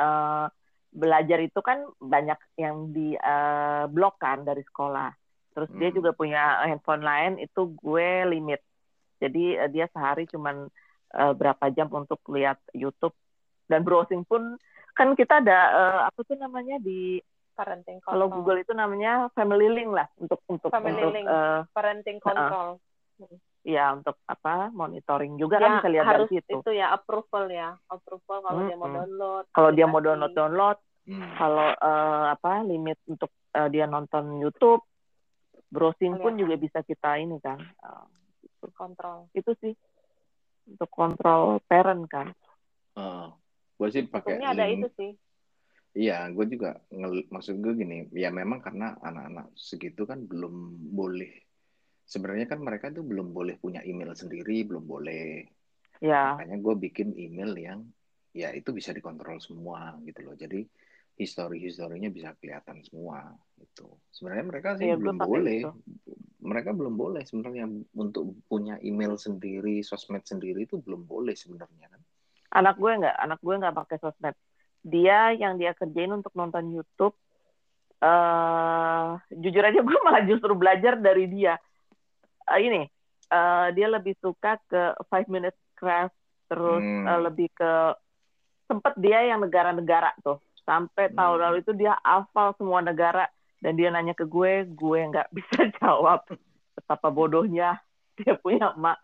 eh, 0.00 0.46
belajar 0.94 1.38
itu 1.42 1.60
kan 1.68 1.78
banyak 1.98 2.38
yang 2.62 2.76
di 2.94 3.16
eh, 3.18 3.84
blok 3.94 4.14
kan 4.22 4.44
dari 4.48 4.62
sekolah. 4.68 5.10
Terus 5.54 5.70
dia 5.78 5.90
Hmm. 5.90 5.96
juga 5.96 6.10
punya 6.20 6.40
handphone 6.68 7.04
lain 7.04 7.32
itu 7.42 7.60
gue 7.82 8.08
limit. 8.32 8.60
Jadi 9.22 9.38
eh, 9.58 9.70
dia 9.74 9.86
sehari 9.94 10.24
cuman 10.32 10.56
eh, 11.14 11.32
berapa 11.32 11.64
jam 11.70 11.88
untuk 11.88 12.18
lihat 12.28 12.58
YouTube 12.72 13.14
dan 13.64 13.80
browsing 13.80 14.22
pun 14.22 14.58
kan 14.92 15.12
kita 15.12 15.38
ada 15.38 15.58
eh, 15.72 16.00
apa 16.04 16.20
tuh 16.20 16.36
namanya 16.36 16.78
di 16.78 17.18
Parenting 17.50 18.02
kalau 18.02 18.26
control. 18.26 18.34
Google 18.36 18.58
itu 18.60 18.72
namanya 18.72 19.12
family 19.30 19.70
link 19.70 19.88
lah 19.88 20.10
untuk 20.16 20.42
untuk 20.46 20.68
Family 20.68 20.98
untuk 20.98 21.14
link. 21.14 21.26
eh, 21.26 21.60
Parenting 21.70 22.18
control. 22.18 22.68
ya 23.64 23.94
untuk 23.94 24.18
apa 24.26 24.68
monitoring 24.68 25.38
juga 25.38 25.56
Ya, 25.56 25.62
kan 25.62 25.72
bisa 25.78 25.88
lihat 25.88 26.04
harus 26.04 26.26
dari 26.26 26.36
situ 26.36 26.58
itu 26.58 26.70
ya 26.74 26.90
approval 26.90 27.46
ya. 27.48 27.78
Approval 27.86 28.38
kalau 28.42 28.60
dia 28.60 28.76
mau 28.76 28.90
download. 28.90 29.44
kalau 29.48 29.70
dia 29.70 29.86
mau 29.86 30.00
download 30.00 30.32
download 30.32 30.76
hmm. 31.06 31.30
kalau 31.32 31.68
eh, 31.70 32.24
apa 32.28 32.52
limit 32.62 32.98
untuk 33.06 33.30
eh, 33.50 33.68
dia 33.68 33.86
nonton 33.86 34.36
YouTube 34.36 34.82
browsing 35.68 36.14
pun 36.16 36.34
Kelihatan. 36.34 36.40
juga 36.40 36.54
bisa 36.58 36.78
kita 36.82 37.10
ini 37.16 37.38
kan 37.38 37.62
Eh, 37.62 38.04
kontrol. 38.72 39.28
itu 39.32 39.54
sih 39.58 39.72
untuk 40.68 40.88
kontrol 40.88 41.60
parent 41.68 42.04
kan 42.08 42.32
gue 43.74 43.88
sih 43.90 44.04
pakai 44.06 44.38
Untungnya 44.40 44.50
ada 44.54 44.66
itu 44.70 44.88
sih. 44.96 45.10
Iya, 45.94 46.26
gue 46.34 46.46
juga 46.50 46.74
ngel- 46.90 47.30
maksud 47.30 47.62
gue 47.62 47.72
gini, 47.78 48.10
ya 48.18 48.34
memang 48.34 48.58
karena 48.58 48.98
anak-anak 48.98 49.54
segitu 49.54 50.02
kan 50.02 50.26
belum 50.26 50.50
boleh. 50.90 51.30
Sebenarnya 52.02 52.50
kan 52.50 52.58
mereka 52.58 52.90
tuh 52.90 53.06
belum 53.06 53.30
boleh 53.30 53.54
punya 53.62 53.78
email 53.86 54.10
sendiri, 54.16 54.66
belum 54.66 54.82
boleh. 54.82 55.46
ya 56.02 56.34
Makanya 56.34 56.58
gue 56.58 56.74
bikin 56.90 57.14
email 57.14 57.54
yang 57.54 57.80
ya 58.34 58.50
itu 58.50 58.74
bisa 58.74 58.90
dikontrol 58.90 59.38
semua 59.38 59.94
gitu 60.02 60.26
loh. 60.26 60.34
Jadi 60.34 60.66
histori-historinya 61.14 62.10
bisa 62.10 62.34
kelihatan 62.40 62.82
semua 62.82 63.30
gitu. 63.60 63.86
Sebenarnya 64.10 64.44
mereka 64.50 64.68
sih 64.78 64.90
gue 64.90 64.98
belum 64.98 65.18
boleh. 65.18 65.58
itu. 65.62 65.70
Mereka 66.44 66.70
belum 66.76 66.94
boleh 66.98 67.22
sebenarnya 67.24 67.66
untuk 67.96 68.36
punya 68.46 68.76
email 68.82 69.16
sendiri, 69.16 69.80
sosmed 69.80 70.22
sendiri 70.26 70.66
itu 70.68 70.76
belum 70.82 71.06
boleh 71.06 71.34
sebenarnya 71.34 71.88
kan. 71.90 72.02
anak 72.54 72.78
gue 72.78 72.92
nggak 73.02 73.16
anak 73.18 73.38
gue 73.42 73.54
nggak 73.58 73.74
pakai 73.74 73.96
sosmed 73.98 74.36
dia 74.84 75.34
yang 75.34 75.58
dia 75.58 75.74
kerjain 75.74 76.12
untuk 76.14 76.30
nonton 76.38 76.70
YouTube 76.70 77.16
eh 78.04 79.10
jujur 79.32 79.64
aja 79.64 79.80
gue 79.80 79.98
malah 80.06 80.22
justru 80.28 80.52
belajar 80.54 80.98
dari 81.00 81.26
dia 81.30 81.56
Eh, 82.44 82.60
ini 82.60 82.82
eh, 83.32 83.66
dia 83.72 83.88
lebih 83.88 84.14
suka 84.20 84.60
ke 84.68 84.82
five 85.08 85.28
minutes 85.32 85.56
craft 85.74 86.12
terus 86.46 86.84
Hmm. 86.84 87.08
eh, 87.08 87.20
lebih 87.24 87.48
ke 87.56 87.72
sempet 88.68 88.94
dia 88.96 89.24
yang 89.28 89.40
negara-negara 89.44 90.12
tuh 90.24 90.40
sampai 90.64 91.12
Hmm. 91.12 91.16
tahun 91.16 91.38
lalu 91.40 91.56
itu 91.64 91.72
dia 91.72 91.94
hafal 92.00 92.56
semua 92.56 92.80
negara 92.80 93.28
dan 93.60 93.76
dia 93.76 93.88
nanya 93.88 94.12
ke 94.12 94.24
gue 94.24 94.64
gue 94.68 95.00
nggak 95.10 95.28
bisa 95.32 95.60
jawab 95.80 96.24
betapa 96.74 97.08
bodohnya 97.08 97.80
dia 98.16 98.34
punya 98.36 98.72
emak 98.74 98.98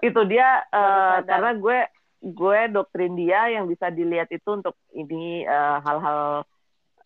itu 0.00 0.20
dia 0.26 0.64
eh, 0.70 1.16
karena 1.26 1.50
gue 1.54 1.78
gue 2.18 2.58
doktrin 2.70 3.14
dia 3.14 3.50
yang 3.50 3.66
bisa 3.66 3.90
dilihat 3.90 4.30
itu 4.30 4.48
untuk 4.48 4.74
ini 4.92 5.42
eh, 5.44 5.76
hal-hal 5.82 6.46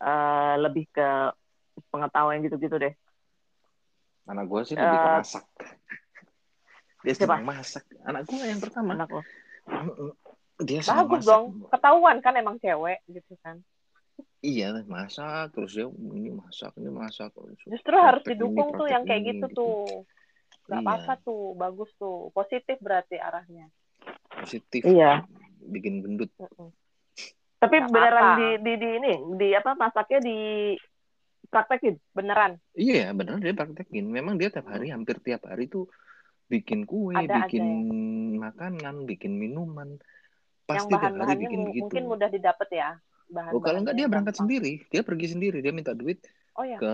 eh, 0.01 0.55
lebih 0.61 0.85
ke 0.93 1.09
pengetahuan 1.93 2.41
gitu-gitu 2.45 2.77
deh 2.79 2.95
Anak 4.23 4.47
gue 4.47 4.61
sih 4.63 4.77
lebih 4.79 4.99
ke 5.03 5.09
Eh, 5.09 5.19
masak. 5.19 5.45
Dia 7.03 7.15
siapa? 7.19 7.43
masak. 7.43 7.85
Anak 8.07 8.23
gue 8.31 8.39
yang 8.47 8.63
pertama. 8.63 8.95
anak 8.95 9.09
lo 9.11 9.23
Dia 10.63 10.81
Bagus 10.83 11.23
masak. 11.23 11.29
dong. 11.29 11.45
Ketahuan 11.69 12.17
kan 12.23 12.35
emang 12.35 12.57
cewek 12.59 13.03
gitu 13.07 13.35
kan. 13.43 13.59
Iya, 14.43 14.75
masak 14.91 15.55
terus 15.55 15.71
dia 15.71 15.87
ini 15.87 16.35
masak, 16.35 16.75
ini 16.75 16.91
masak. 16.91 17.31
Justru 17.63 17.95
harus 17.95 18.27
didukung 18.27 18.75
ini, 18.75 18.79
tuh 18.79 18.87
yang 18.91 19.03
kayak 19.07 19.23
ini, 19.23 19.29
gitu 19.39 19.47
tuh. 19.55 19.79
Gak 20.67 20.79
Iya. 20.79 20.87
apa-apa 20.87 21.15
tuh, 21.23 21.55
bagus 21.55 21.91
tuh. 21.95 22.31
Positif 22.35 22.79
berarti 22.83 23.19
arahnya. 23.23 23.71
Positif. 24.43 24.83
Iya. 24.83 25.23
Bikin 25.63 26.03
gendut. 26.03 26.31
Tapi 27.63 27.77
Nggak 27.79 27.91
beneran 27.95 28.23
apa-apa. 28.27 28.39
di, 28.43 28.49
di 28.59 28.73
di 28.75 28.89
ini 28.99 29.13
di 29.39 29.49
apa 29.55 29.71
masaknya 29.79 30.19
di 30.19 30.39
praktekin 31.47 31.95
Beneran. 32.11 32.59
Iya, 32.75 33.15
benar 33.15 33.39
dia 33.39 33.55
praktekin. 33.55 34.11
Memang 34.11 34.35
dia 34.43 34.51
tiap 34.51 34.67
hari, 34.67 34.91
hampir 34.91 35.23
tiap 35.23 35.47
hari 35.47 35.71
tuh 35.71 35.87
bikin 36.51 36.83
kue, 36.83 37.15
Ada 37.15 37.47
bikin 37.47 37.63
aja 37.63 38.51
makanan, 38.51 39.07
bikin 39.07 39.39
minuman. 39.39 40.03
Yang 40.73 40.85
Pasti 40.85 40.93
tiap 40.93 41.01
hari 41.03 41.13
bahan-bahannya 41.13 41.43
bikin 41.45 41.61
begitu. 41.65 41.83
mungkin 41.85 42.03
mudah 42.09 42.29
didapat 42.29 42.69
ya. 42.71 42.89
Bahan 43.29 43.53
Oh, 43.53 43.61
kalau 43.61 43.79
enggak 43.81 43.97
dia 43.97 44.07
berangkat 44.07 44.35
gampang. 44.35 44.41
sendiri. 44.45 44.73
Dia 44.89 45.03
pergi 45.03 45.27
sendiri. 45.31 45.59
Dia 45.61 45.73
minta 45.73 45.93
duit 45.93 46.21
Oh 46.53 46.65
ya, 46.65 46.77
ke 46.77 46.93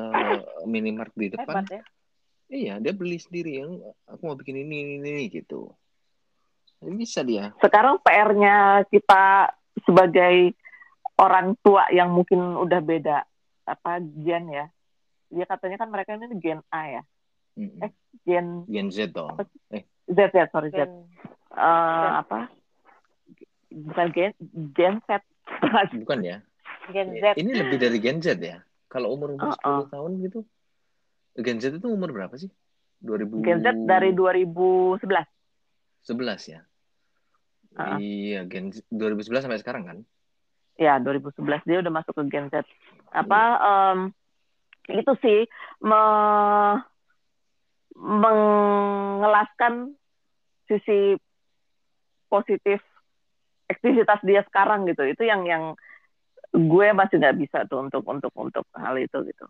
minimart 0.64 1.10
di 1.14 1.30
depan. 1.30 1.66
hebat 1.66 1.66
ya. 1.68 1.82
Iya, 2.48 2.74
dia 2.78 2.92
beli 2.94 3.18
sendiri. 3.18 3.58
Yang 3.58 3.70
aku 4.06 4.22
mau 4.22 4.38
bikin 4.38 4.56
ini, 4.56 4.96
ini, 4.96 5.10
ini 5.12 5.24
gitu. 5.28 5.74
Jadi 6.78 6.94
bisa 6.94 7.20
dia. 7.22 7.50
sekarang 7.58 7.98
PR-nya 7.98 8.86
kita 8.86 9.50
sebagai 9.82 10.54
orang 11.18 11.58
tua 11.58 11.90
yang 11.90 12.14
mungkin 12.14 12.38
udah 12.54 12.78
beda 12.78 13.26
apa 13.66 13.98
gen 14.00 14.48
ya 14.48 14.66
dia 15.28 15.44
katanya 15.44 15.76
kan 15.76 15.90
mereka 15.90 16.14
ini 16.14 16.30
gen 16.38 16.62
A 16.70 16.82
ya. 16.88 17.02
Eh, 17.58 17.90
gen 18.22 18.62
Gen 18.64 18.88
Z 18.88 19.10
dong. 19.10 19.34
Apa 19.34 19.42
Eh, 19.68 19.82
Z 20.06 20.18
ya 20.30 20.46
sorry 20.48 20.70
Z 20.70 20.78
Dan 20.78 21.10
Eh, 21.50 22.12
apa 22.14 22.46
bukan 23.68 24.06
gen 24.12 24.32
gen 24.72 24.94
Z 25.04 25.20
bukan 26.04 26.18
ya? 26.24 26.38
Gen 26.92 27.12
Z. 27.20 27.36
Ini 27.36 27.50
lebih 27.52 27.76
dari 27.76 27.98
Gen 28.00 28.20
Z 28.24 28.40
ya? 28.40 28.64
Kalau 28.88 29.12
umur 29.12 29.36
umur 29.36 29.52
Uh-uh. 29.52 29.84
10 29.88 29.92
tahun 29.92 30.10
gitu. 30.24 30.40
Gen 31.38 31.60
Z 31.60 31.76
itu 31.76 31.88
umur 31.88 32.12
berapa 32.12 32.32
sih? 32.40 32.48
2000 33.04 33.44
gen 33.46 33.58
Z 33.62 33.68
dari 33.86 34.10
2011 34.16 35.04
11 35.04 36.52
ya. 36.52 36.60
Uh-uh. 37.76 37.98
Iya, 38.00 38.48
Gen 38.48 38.72
Z 38.72 38.82
2011 38.90 39.44
sampai 39.44 39.60
sekarang 39.60 39.84
kan? 39.84 39.98
ya 40.78 41.02
2011 41.02 41.66
dia 41.66 41.82
udah 41.82 41.92
masuk 41.92 42.14
ke 42.14 42.22
Gen 42.30 42.46
Z 42.54 42.62
apa 43.10 43.42
um, 43.58 43.98
itu 44.88 45.12
sih 45.20 45.38
me, 45.82 46.02
mengelaskan 47.98 49.92
sisi 50.70 51.18
positif 52.30 52.78
aktivitas 53.68 54.20
dia 54.24 54.42
sekarang 54.48 54.88
gitu 54.88 55.04
itu 55.04 55.22
yang 55.28 55.44
yang 55.44 55.64
gue 56.52 56.86
masih 56.96 57.20
nggak 57.20 57.36
bisa 57.36 57.58
tuh 57.68 57.84
untuk 57.84 58.02
untuk 58.08 58.32
untuk 58.34 58.64
hal 58.72 58.96
itu 58.96 59.20
gitu 59.28 59.46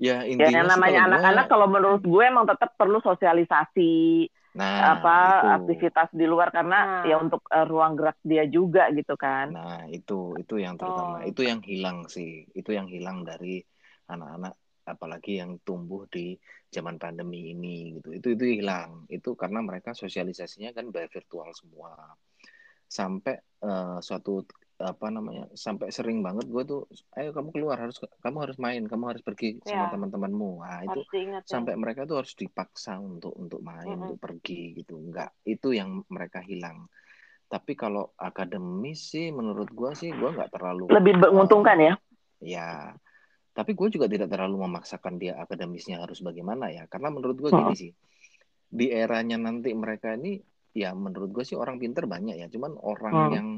ya 0.00 0.24
ya 0.24 0.26
intinya 0.26 0.64
yang 0.64 0.66
sih 0.66 0.72
namanya 0.72 0.92
kalau 0.92 1.04
gue 1.04 1.12
anak-anak 1.12 1.46
kalau 1.46 1.66
menurut 1.68 2.02
gue 2.02 2.24
emang 2.24 2.46
tetap 2.48 2.70
perlu 2.74 2.98
sosialisasi 3.04 4.26
nah 4.52 5.00
apa 5.00 5.16
itu 5.16 5.48
aktivitas 5.48 6.08
di 6.12 6.28
luar 6.28 6.52
karena 6.52 7.00
Nah. 7.00 7.08
ya 7.08 7.16
untuk 7.16 7.40
eh, 7.48 7.64
ruang 7.64 7.96
gerak 7.96 8.20
dia 8.20 8.44
juga 8.44 8.92
gitu 8.92 9.16
kan 9.16 9.52
Nah, 9.52 9.88
itu 9.88 10.36
itu 10.36 10.60
yang 10.60 10.76
terutama. 10.76 11.24
Oh. 11.24 11.28
Itu 11.28 11.40
yang 11.44 11.64
hilang 11.64 12.04
sih. 12.08 12.44
Itu 12.52 12.76
yang 12.76 12.88
hilang 12.88 13.24
dari 13.24 13.64
anak-anak 14.12 14.54
apalagi 14.82 15.38
yang 15.38 15.62
tumbuh 15.62 16.06
di 16.10 16.34
zaman 16.72 16.98
pandemi 16.98 17.54
ini 17.54 17.98
gitu. 17.98 18.08
Itu 18.14 18.28
itu 18.34 18.44
hilang. 18.58 19.06
Itu 19.06 19.34
karena 19.38 19.62
mereka 19.62 19.94
sosialisasinya 19.94 20.74
kan 20.74 20.90
by 20.90 21.06
virtual 21.10 21.50
semua. 21.54 21.94
Sampai 22.88 23.38
eh, 23.40 23.98
suatu 24.02 24.42
apa 24.82 25.06
namanya? 25.14 25.46
Sampai 25.54 25.94
sering 25.94 26.26
banget 26.26 26.50
gue 26.50 26.62
tuh, 26.66 26.82
ayo 27.14 27.30
kamu 27.30 27.54
keluar 27.54 27.78
harus 27.78 28.02
kamu 28.18 28.36
harus 28.42 28.56
main, 28.58 28.82
kamu 28.82 29.14
harus 29.14 29.22
pergi 29.22 29.62
sama 29.62 29.86
Ya. 29.86 29.90
teman-temanmu. 29.94 30.50
Nah, 30.66 30.80
itu 30.90 31.00
diingat 31.14 31.46
ya. 31.46 31.50
sampai 31.54 31.74
mereka 31.78 32.02
tuh 32.02 32.18
harus 32.24 32.34
dipaksa 32.34 32.98
untuk 32.98 33.30
untuk 33.38 33.62
main, 33.62 33.86
Mm-mm. 33.86 34.02
untuk 34.10 34.18
pergi 34.18 34.74
gitu. 34.82 34.98
Enggak, 34.98 35.30
itu 35.46 35.70
yang 35.70 36.02
mereka 36.10 36.42
hilang. 36.42 36.90
Tapi 37.46 37.76
kalau 37.76 38.16
akademis 38.16 39.12
sih 39.12 39.28
menurut 39.30 39.68
gua 39.70 39.92
sih 39.92 40.08
gua 40.16 40.32
nggak 40.32 40.56
terlalu 40.56 40.88
lebih 40.88 41.20
menguntungkan 41.20 41.76
ya 41.78 41.94
ya. 42.42 42.96
Tapi 43.52 43.76
gue 43.76 43.88
juga 43.92 44.08
tidak 44.08 44.32
terlalu 44.32 44.64
memaksakan 44.64 45.20
dia 45.20 45.36
akademisnya 45.36 46.00
harus 46.00 46.24
bagaimana 46.24 46.72
ya. 46.72 46.88
Karena 46.88 47.12
menurut 47.12 47.36
gue 47.36 47.50
gini 47.52 47.74
sih. 47.76 47.92
Di 48.72 48.88
eranya 48.88 49.36
nanti 49.36 49.76
mereka 49.76 50.16
ini 50.16 50.40
ya 50.72 50.96
menurut 50.96 51.28
gue 51.36 51.44
sih 51.44 51.56
orang 51.56 51.76
pinter 51.76 52.08
banyak 52.08 52.40
ya. 52.40 52.48
Cuman 52.48 52.80
orang 52.80 53.14
Hmm. 53.14 53.32
yang 53.32 53.48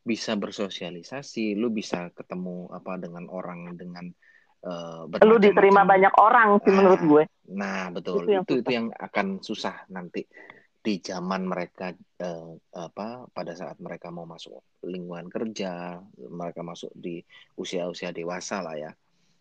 bisa 0.00 0.36
bersosialisasi, 0.36 1.56
lu 1.56 1.68
bisa 1.72 2.08
ketemu 2.12 2.68
apa 2.72 2.96
dengan 3.00 3.28
orang 3.28 3.76
dengan 3.76 4.08
eh, 4.60 5.24
lu 5.24 5.40
diterima 5.40 5.88
banyak 5.88 6.12
orang 6.20 6.60
sih 6.60 6.68
Ah, 6.68 6.76
menurut 6.76 7.00
gue 7.00 7.24
Nah, 7.50 7.90
betul. 7.90 8.28
Itu 8.28 8.30
yang 8.30 8.44
Itu 8.46 8.54
itu 8.62 8.70
yang 8.70 8.86
akan 8.94 9.26
susah 9.42 9.88
nanti 9.90 10.22
di 10.80 10.96
zaman 11.02 11.44
mereka 11.44 11.92
eh, 11.96 12.52
apa 12.72 13.28
pada 13.28 13.52
saat 13.52 13.76
mereka 13.82 14.08
mau 14.08 14.24
masuk 14.24 14.80
lingkungan 14.86 15.28
kerja, 15.28 16.00
mereka 16.16 16.64
masuk 16.64 16.88
di 16.96 17.20
usia-usia 17.58 18.14
dewasa 18.14 18.64
lah 18.64 18.76
ya. 18.78 18.92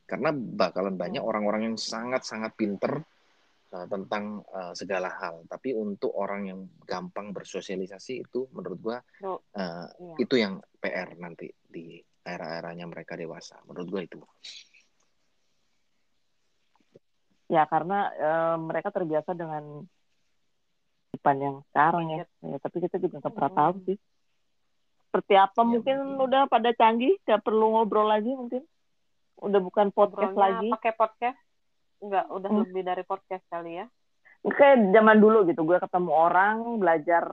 Karena 0.10 0.34
bakalan 0.34 0.98
banyak 0.98 1.22
Hmm. 1.22 1.30
orang-orang 1.30 1.62
yang 1.70 1.78
sangat-sangat 1.78 2.58
pinter 2.58 3.06
eh, 3.70 3.86
tentang 3.86 4.42
eh, 4.50 4.74
segala 4.74 5.14
hal. 5.14 5.46
Tapi 5.46 5.78
untuk 5.78 6.10
orang 6.18 6.50
yang 6.50 6.60
gampang 6.90 7.30
bersosialisasi 7.30 8.26
itu 8.26 8.50
menurut 8.50 8.80
gua 8.82 8.98
eh, 9.54 9.88
iya. 10.02 10.16
itu 10.18 10.36
yang 10.36 10.58
PR 10.82 11.14
nanti 11.22 11.46
di 11.62 12.02
era-eranya 12.26 12.90
mereka 12.90 13.14
dewasa. 13.14 13.62
Menurut 13.70 13.88
gua 13.88 14.02
itu. 14.02 14.20
ya 17.50 17.66
karena 17.66 18.14
eh, 18.14 18.58
mereka 18.62 18.90
terbiasa 18.94 19.34
dengan 19.34 19.86
kehidupan 21.10 21.38
yang 21.42 21.56
sekarang 21.74 22.06
ya. 22.14 22.24
Ya, 22.46 22.58
tapi 22.62 22.78
kita 22.86 22.98
juga 22.98 23.22
nggak 23.22 23.34
pernah 23.34 23.54
tahu 23.54 23.74
sih 23.86 23.98
seperti 25.10 25.34
apa 25.36 25.58
Ya, 25.58 25.66
mungkin 25.66 25.98
mungkin. 26.06 26.26
udah 26.30 26.42
pada 26.46 26.70
canggih 26.78 27.18
nggak 27.26 27.42
perlu 27.42 27.66
ngobrol 27.74 28.06
lagi 28.06 28.30
mungkin 28.30 28.62
udah 29.40 29.60
bukan 29.60 29.88
podcast 29.90 30.32
Ngobrolnya 30.32 30.60
lagi 30.60 30.70
pakai 30.72 30.94
podcast 30.94 31.40
enggak 32.00 32.26
udah 32.28 32.50
Hmm. 32.50 32.60
lebih 32.62 32.82
dari 32.82 33.04
podcast 33.04 33.44
kali 33.48 33.72
ya 33.76 33.86
kayak 34.42 34.92
zaman 34.92 35.18
dulu 35.18 35.44
gitu 35.44 35.62
gue 35.62 35.78
ketemu 35.78 36.12
orang 36.12 36.56
belajar 36.76 37.24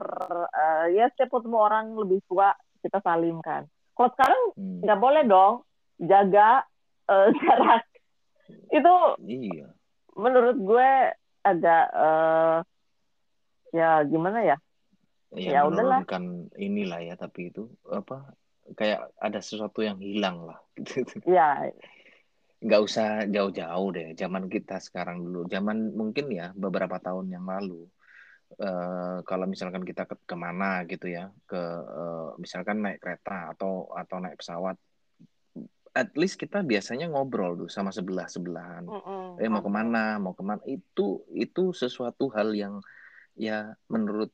eh, 0.49 0.85
ya 0.93 1.07
setiap 1.09 1.31
ketemu 1.33 1.57
orang 1.57 1.85
lebih 1.93 2.19
tua 2.25 2.51
kita 2.79 2.99
salim 2.99 3.39
kan 3.39 3.63
kalau 3.93 4.11
sekarang 4.11 4.41
Hmm. 4.53 4.79
nggak 4.81 4.99
boleh 4.99 5.23
dong 5.23 5.55
jaga 5.97 6.63
eh, 7.05 7.27
jarak 7.39 7.83
itu 8.69 8.93
Iya. 9.19 9.67
menurut 10.13 10.57
gue 10.57 10.89
agak 11.41 11.85
eh, 11.89 12.57
ya 13.73 13.89
gimana 14.03 14.39
ya 14.41 14.57
ya, 15.33 15.51
Ya 15.53 15.61
udahlah. 15.63 16.03
menurunkan 16.03 16.23
inilah 16.55 16.99
ya 17.03 17.15
tapi 17.15 17.51
itu 17.51 17.67
apa 17.85 18.31
kayak 18.73 19.11
ada 19.17 19.39
sesuatu 19.39 19.79
yang 19.79 19.95
hilang 19.97 20.43
lah 20.43 20.59
gitu 20.77 21.23
ya 21.29 21.67
nggak 22.65 22.81
usah 22.87 23.07
jauh-jauh 23.29 23.87
deh 23.93 24.07
zaman 24.17 24.49
kita 24.49 24.81
sekarang 24.81 25.21
dulu 25.21 25.45
zaman 25.45 25.93
mungkin 25.93 26.25
ya 26.33 26.49
beberapa 26.57 26.97
tahun 26.97 27.29
yang 27.29 27.45
lalu 27.45 27.85
eh, 28.57 29.17
kalau 29.29 29.45
misalkan 29.45 29.83
kita 29.85 30.03
ke 30.09 30.15
ke 30.25 30.35
mana 30.35 30.81
gitu 30.89 31.05
ya 31.17 31.29
ke 31.49 31.61
eh, 32.01 32.27
misalkan 32.41 32.81
naik 32.81 32.99
kereta 33.03 33.53
atau 33.53 33.91
atau 33.93 34.17
naik 34.23 34.37
pesawat 34.41 34.75
at 35.97 36.09
least 36.13 36.37
kita 36.37 36.61
biasanya 36.61 37.09
ngobrol 37.09 37.57
tuh 37.57 37.69
sama 37.69 37.89
sebelah 37.89 38.29
sebelahan 38.29 38.85
Mm-mm. 38.85 39.37
eh 39.41 39.49
mau 39.49 39.61
ke 39.65 39.71
mana 39.71 40.17
mau 40.21 40.33
ke 40.37 40.43
mana 40.45 40.61
itu 40.65 41.25
itu 41.33 41.73
sesuatu 41.73 42.29
hal 42.33 42.53
yang 42.53 42.81
ya 43.37 43.73
menurut 43.89 44.29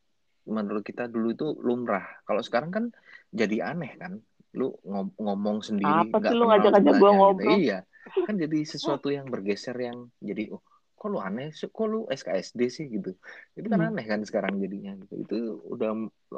menurut 0.47 0.83
kita 0.83 1.07
dulu 1.07 1.27
itu 1.35 1.47
lumrah 1.63 2.03
kalau 2.27 2.43
sekarang 2.43 2.71
kan 2.71 2.85
jadi 3.31 3.71
aneh 3.71 3.95
kan 3.95 4.19
lu 4.59 4.75
ngom- 4.83 5.15
ngomong 5.19 5.63
sendiri 5.63 6.11
Apa 6.11 6.15
sih 6.19 6.19
nggak 6.19 6.35
lu 6.39 6.43
ngajak-ngajak 6.51 6.93
gua 6.99 7.11
sebelahnya 7.11 7.19
gitu. 7.31 7.43
ngobrol? 7.43 7.59
iya 7.63 7.77
kan 8.25 8.35
jadi 8.35 8.59
sesuatu 8.67 9.07
yang 9.11 9.31
bergeser 9.31 9.75
yang 9.79 10.11
jadi 10.19 10.51
oh 10.51 10.63
kok 10.93 11.11
lu 11.11 11.19
aneh 11.19 11.51
sih? 11.51 11.67
Kok 11.67 11.87
lu 11.87 11.99
SKSD 12.07 12.59
sih? 12.71 12.85
Gitu. 12.87 13.11
Itu 13.59 13.67
kan 13.67 13.83
Hmm. 13.83 13.91
aneh 13.91 14.05
kan 14.07 14.23
sekarang 14.23 14.59
jadinya 14.63 14.95
gitu. 15.03 15.15
Itu 15.27 15.37
udah 15.67 15.91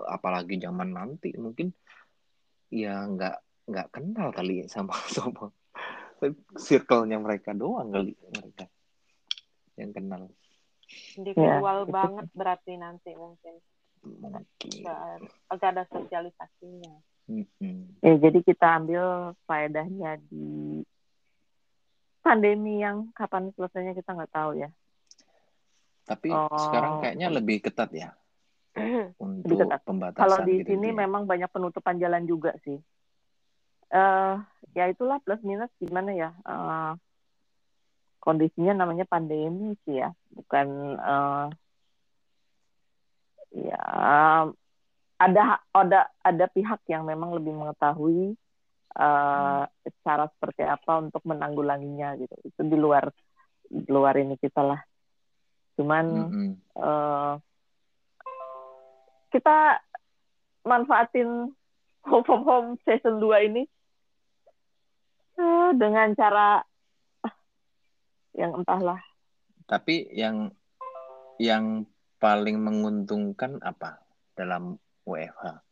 apalagi 0.10 0.58
zaman 0.58 0.93
nanti 0.93 1.38
mungkin 1.38 1.69
ya 2.73 3.06
nggak 3.06 3.69
nggak 3.69 3.88
kenal 3.93 4.34
kali 4.34 4.65
sama 4.65 4.97
sama 5.15 5.54
circle-nya 6.58 7.21
mereka 7.21 7.54
doang 7.54 7.93
kali 7.93 8.17
mereka 8.34 8.65
yang 9.78 9.93
kenal. 9.93 10.34
Individual 11.17 11.86
Ya, 11.86 11.86
itu 11.86 11.93
banget 11.93 12.25
berarti 12.34 12.73
nanti 12.78 13.12
mungkin. 13.13 13.62
Mungkin. 14.01 14.71
Agak 15.49 15.69
ada 15.78 15.84
sosialisasinya. 15.89 16.93
Mm-mm. 17.25 17.97
ya 18.06 18.21
jadi 18.21 18.38
kita 18.45 18.86
ambil 18.86 19.34
faedahnya 19.49 20.21
di 20.30 20.86
pandemi 22.25 22.81
yang 22.81 23.13
kapan 23.13 23.53
selesainya 23.53 23.93
kita 23.93 24.17
nggak 24.17 24.33
tahu 24.33 24.57
ya 24.57 24.69
tapi 26.05 26.29
Oh. 26.33 26.49
sekarang 26.49 27.01
kayaknya 27.01 27.27
lebih 27.29 27.61
ketat 27.61 27.89
ya 27.93 28.09
untuk 29.21 29.61
ketat. 29.61 29.81
pembatasan 29.85 30.21
kalau 30.21 30.38
di 30.41 30.59
gitu 30.59 30.73
sini 30.73 30.89
intinya. 30.89 31.05
memang 31.05 31.29
banyak 31.29 31.49
penutupan 31.49 32.01
jalan 32.01 32.25
juga 32.25 32.57
sih 32.65 32.81
eh 33.88 34.35
ya 34.73 34.89
itulah 34.89 35.21
plus 35.21 35.39
minus 35.41 35.69
gimana 35.77 36.09
ya 36.11 36.29
Eh, 36.41 36.93
kondisinya 38.19 38.73
namanya 38.73 39.05
pandemi 39.05 39.77
sih 39.85 40.01
ya 40.01 40.09
bukan 40.33 40.67
eh, 40.97 41.47
ya 43.55 43.79
ada 45.15 45.43
ada 45.71 45.99
ada 46.19 46.45
pihak 46.49 46.81
yang 46.91 47.05
memang 47.07 47.31
lebih 47.38 47.53
mengetahui 47.55 48.35
eh, 48.95 49.63
cara 50.01 50.25
seperti 50.31 50.63
apa 50.63 51.03
untuk 51.03 51.21
menanggulanginya 51.27 52.15
gitu. 52.19 52.36
Itu 52.47 52.62
di 52.63 52.77
luar 52.79 53.12
di 53.67 53.88
luar 53.91 54.15
ini 54.15 54.39
kita 54.39 54.62
lah. 54.63 54.81
Cuman 55.75 56.05
Mm-mm. 56.31 56.49
eh, 56.79 57.34
kita 59.36 59.84
manfaatin 60.65 61.51
home 62.07 62.26
from 62.26 62.41
home 62.47 62.69
season 62.88 63.19
2 63.19 63.47
ini 63.51 63.63
eh, 65.38 65.69
dengan 65.76 66.15
cara 66.15 66.63
yang 68.36 68.63
entahlah. 68.63 68.99
Tapi 69.65 70.07
yang 70.15 70.51
yang 71.36 71.84
paling 72.22 72.63
menguntungkan 72.63 73.59
apa 73.59 73.99
dalam 74.39 74.80
WFH 75.03 75.65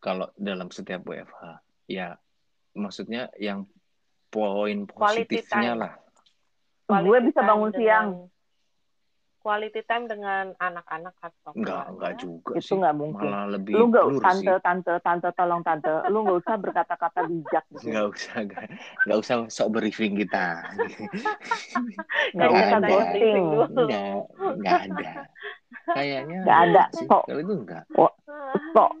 kalau 0.00 0.32
dalam 0.34 0.72
setiap 0.72 1.04
WFH 1.04 1.60
ya 1.90 2.14
maksudnya 2.72 3.26
yang 3.34 3.66
poin 4.30 4.86
positifnya 4.86 5.74
lah. 5.74 5.92
Gue 6.86 7.18
bisa 7.22 7.42
bangun 7.42 7.74
dengan- 7.74 7.82
siang 7.82 8.08
quality 9.40 9.80
time 9.88 10.04
dengan 10.04 10.52
anak-anak 10.60 11.16
atau 11.16 11.56
enggak 11.56 11.88
keluarga. 11.88 11.90
enggak 11.96 12.12
juga 12.20 12.52
itu 12.60 12.66
sih. 12.68 12.76
nggak 12.76 12.94
mungkin. 12.94 13.28
Malah 13.32 13.46
lebih 13.48 13.72
lu 13.72 13.84
nggak 13.88 14.04
tante 14.20 14.52
sih. 14.52 14.60
tante 14.60 14.92
tante 15.00 15.28
tolong 15.32 15.62
tante. 15.64 15.92
Lu 16.12 16.18
nggak 16.22 16.38
usah 16.44 16.54
berkata-kata 16.60 17.20
bijak. 17.24 17.64
Gitu 17.72 17.88
nggak 17.90 18.06
usah 18.06 18.36
nggak, 18.44 18.64
nggak 19.08 19.18
usah 19.18 19.34
sok 19.48 19.68
briefing 19.74 20.14
kita. 20.14 20.46
Nggak 22.36 22.50
usah 22.52 22.78
ada. 22.78 22.86
ghosting 22.86 23.42
nggak 23.74 24.14
nggak 24.60 24.78
ada. 24.86 25.10
Kayaknya 25.90 26.38
Nggak 26.46 26.58
ada. 26.70 26.82
sih. 26.94 27.06
Kok. 27.08 27.22
kalau 27.26 27.40
itu 27.42 27.54
enggak 27.66 27.84
kok 28.70 28.92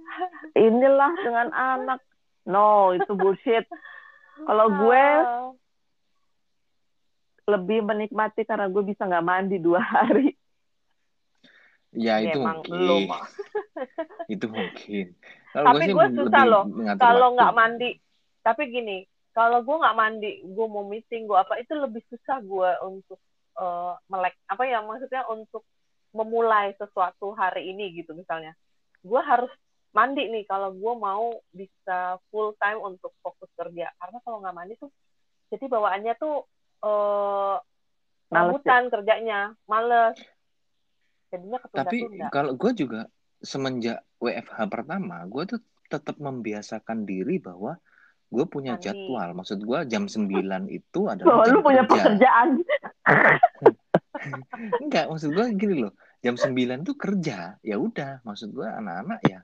inilah 0.56 1.12
dengan 1.22 1.48
anak. 1.52 2.00
No, 2.48 2.96
itu 2.96 3.12
bullshit. 3.12 3.66
Kalau 4.46 4.66
gue 4.72 5.06
lebih 7.50 7.82
menikmati 7.82 8.46
karena 8.46 8.70
gue 8.70 8.82
bisa 8.86 9.04
nggak 9.04 9.26
mandi 9.26 9.56
dua 9.58 9.82
hari. 9.94 10.32
Ya 11.90 12.22
itu 12.22 12.38
emang 12.38 12.62
mungkin. 12.62 12.86
lu 12.86 12.96
mah. 13.10 13.26
Itu 14.34 14.46
mungkin. 14.46 15.10
Kalau 15.50 15.66
Tapi 15.74 15.84
gue 15.90 16.04
lebih 16.06 16.18
susah 16.22 16.42
loh 16.46 16.64
kalau 16.94 17.34
nggak 17.34 17.50
mandi. 17.50 17.90
Tapi 18.46 18.62
gini, 18.70 19.02
kalau 19.34 19.66
gue 19.66 19.74
nggak 19.74 19.98
mandi, 19.98 20.32
gue 20.46 20.66
mau 20.70 20.86
meeting, 20.86 21.26
gue 21.26 21.34
apa 21.34 21.58
itu 21.58 21.74
lebih 21.74 21.98
susah 22.06 22.38
gue 22.38 22.70
untuk 22.86 23.18
eh, 23.58 23.92
melek 24.06 24.38
apa 24.46 24.62
ya 24.70 24.86
maksudnya 24.86 25.26
untuk 25.26 25.66
memulai 26.14 26.78
sesuatu 26.78 27.34
hari 27.34 27.74
ini 27.74 27.90
gitu 27.98 28.14
misalnya. 28.14 28.54
Gue 29.02 29.18
harus 29.26 29.50
mandi 29.90 30.22
nih 30.30 30.46
kalau 30.46 30.70
gue 30.70 30.94
mau 30.94 31.34
bisa 31.50 32.18
full 32.30 32.54
time 32.56 32.78
untuk 32.78 33.10
fokus 33.20 33.50
kerja. 33.58 33.90
Karena 33.98 34.18
kalau 34.22 34.38
nggak 34.38 34.54
mandi 34.54 34.74
tuh, 34.78 34.90
jadi 35.50 35.66
bawaannya 35.66 36.14
tuh 36.18 36.36
eh 36.80 37.56
Males 38.30 38.62
ya? 38.62 38.78
kerjanya, 38.86 39.40
males. 39.66 40.14
Jadinya 41.34 41.58
Tapi 41.74 41.98
kalau 42.30 42.54
gue 42.54 42.70
juga 42.78 43.10
semenjak 43.42 44.06
WFH 44.22 44.70
pertama, 44.70 45.26
gue 45.26 45.42
tuh 45.50 45.60
tetap 45.90 46.14
membiasakan 46.22 47.02
diri 47.02 47.42
bahwa 47.42 47.74
gue 48.30 48.44
punya 48.46 48.78
Mandi. 48.78 48.86
jadwal. 48.86 49.34
Maksud 49.34 49.66
gue 49.66 49.78
jam 49.90 50.06
9 50.06 50.30
itu 50.78 51.00
Oh, 51.02 51.10
adalah 51.10 51.42
jam 51.42 51.54
lu 51.54 51.60
punya 51.66 51.82
kerja. 51.82 51.90
pekerjaan. 52.06 52.48
Enggak, 54.86 55.04
maksud 55.10 55.30
gue 55.34 55.44
gini 55.58 55.74
loh. 55.82 55.92
Jam 56.22 56.38
9 56.38 56.86
tuh 56.86 56.94
kerja. 56.94 57.58
Ya 57.66 57.76
udah, 57.82 58.22
maksud 58.22 58.54
gue 58.54 58.68
anak-anak 58.68 59.20
ya 59.26 59.42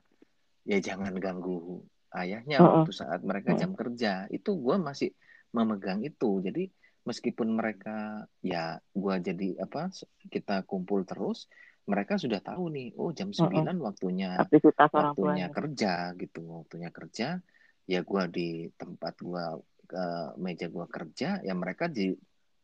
ya 0.67 0.77
jangan 0.83 1.15
ganggu 1.15 1.81
ayahnya 2.11 2.59
Mm-mm. 2.59 2.83
waktu 2.83 2.91
saat 2.91 3.23
mereka 3.23 3.55
jam 3.55 3.71
kerja. 3.71 4.27
Itu 4.27 4.59
gue 4.59 4.75
masih 4.75 5.15
memegang 5.55 6.03
itu. 6.03 6.43
Jadi 6.43 6.67
meskipun 7.07 7.55
mereka 7.55 8.27
ya 8.43 8.83
gue 8.91 9.15
jadi 9.23 9.63
apa 9.63 9.87
kita 10.27 10.67
kumpul 10.67 11.07
terus, 11.07 11.47
mereka 11.87 12.19
sudah 12.19 12.43
tahu 12.43 12.67
nih, 12.67 12.91
oh 12.99 13.15
jam 13.15 13.31
9 13.31 13.63
waktunya 13.79 14.35
Aktivitas 14.35 14.91
waktunya 14.91 15.47
kerja 15.47 16.11
gitu 16.19 16.43
waktunya 16.43 16.91
kerja 16.91 17.39
ya 17.87 18.03
gua 18.03 18.27
di 18.27 18.67
tempat 18.75 19.15
gua 19.23 19.55
ke 19.87 20.35
meja 20.35 20.67
gua 20.67 20.83
kerja 20.91 21.39
ya 21.39 21.53
mereka 21.55 21.87
di 21.87 22.11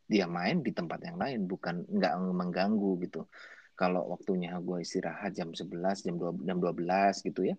dia 0.04 0.28
main 0.28 0.60
di 0.60 0.76
tempat 0.76 1.00
yang 1.08 1.16
lain 1.16 1.48
bukan 1.48 1.88
nggak 1.88 2.14
mengganggu 2.20 3.00
gitu 3.08 3.24
kalau 3.80 4.12
waktunya 4.12 4.60
gua 4.60 4.84
istirahat 4.84 5.32
jam 5.32 5.56
11 5.56 6.04
jam 6.04 6.16
2 6.20 6.44
jam 6.44 6.60
12 6.60 7.24
gitu 7.32 7.42
ya 7.48 7.56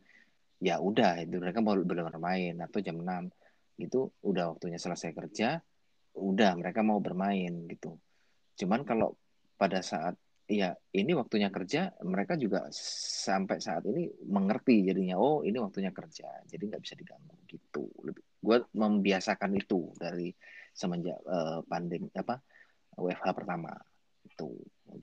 ya 0.60 0.78
udah 0.78 1.22
itu 1.22 1.38
mereka 1.40 1.60
mau 1.64 1.74
benar 1.80 2.16
main. 2.18 2.60
Atau 2.62 2.80
jam 2.84 3.00
6 3.00 3.30
gitu 3.74 4.14
udah 4.22 4.54
waktunya 4.54 4.78
selesai 4.78 5.10
kerja 5.10 5.58
udah 6.14 6.54
mereka 6.54 6.80
mau 6.86 7.02
bermain 7.02 7.66
gitu. 7.66 7.98
Cuman 8.54 8.86
kalau 8.86 9.18
pada 9.58 9.82
saat 9.82 10.14
ya 10.44 10.76
ini 10.92 11.16
waktunya 11.16 11.48
kerja 11.48 11.90
mereka 12.04 12.36
juga 12.36 12.68
sampai 12.70 13.58
saat 13.58 13.82
ini 13.88 14.12
mengerti 14.28 14.84
jadinya 14.84 15.16
oh 15.16 15.40
ini 15.40 15.56
waktunya 15.56 15.88
kerja 15.90 16.44
jadi 16.46 16.62
nggak 16.70 16.82
bisa 16.82 16.94
diganggu 16.94 17.34
gitu. 17.50 17.90
Lebih 18.06 18.22
gue 18.44 18.58
membiasakan 18.76 19.56
itu 19.56 19.90
dari 19.96 20.30
semenjak 20.70 21.18
eh, 21.18 21.60
pandemi 21.66 22.12
apa 22.14 22.38
WFH 22.94 23.26
pertama 23.34 23.72
itu 24.24 24.50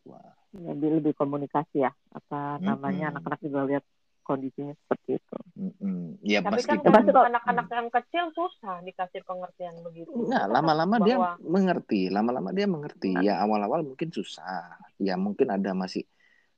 gua. 0.04 0.22
Jadi 0.52 0.88
lebih 1.00 1.14
komunikasi 1.16 1.84
ya. 1.84 1.92
Apa 2.12 2.60
namanya 2.60 3.16
anak-anak 3.16 3.40
juga 3.44 3.60
lihat 3.68 3.84
kondisinya 4.22 4.74
seperti 4.86 5.20
itu. 5.20 5.38
Mm-mm. 5.58 6.22
ya 6.22 6.40
Tapi 6.42 6.62
kan 6.64 6.80
kan 6.82 7.06
anak-anak 7.06 7.68
yang 7.70 7.90
kecil 7.90 8.26
susah 8.34 8.82
dikasih 8.86 9.22
pengertian 9.26 9.76
begitu. 9.84 10.14
Kita 10.14 10.48
lama-lama 10.50 10.96
dia 11.04 11.18
bahwa- 11.18 11.38
mengerti, 11.42 12.08
lama-lama 12.08 12.50
dia 12.54 12.68
mengerti. 12.70 13.14
Enggak. 13.18 13.26
Ya 13.28 13.34
awal-awal 13.44 13.82
mungkin 13.86 14.10
susah, 14.14 14.78
ya 15.02 15.18
mungkin 15.18 15.50
ada 15.52 15.74
masih 15.76 16.06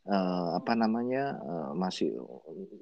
eh, 0.04 0.50
apa 0.60 0.76
namanya 0.76 1.40
eh, 1.40 1.72
masih 1.76 2.14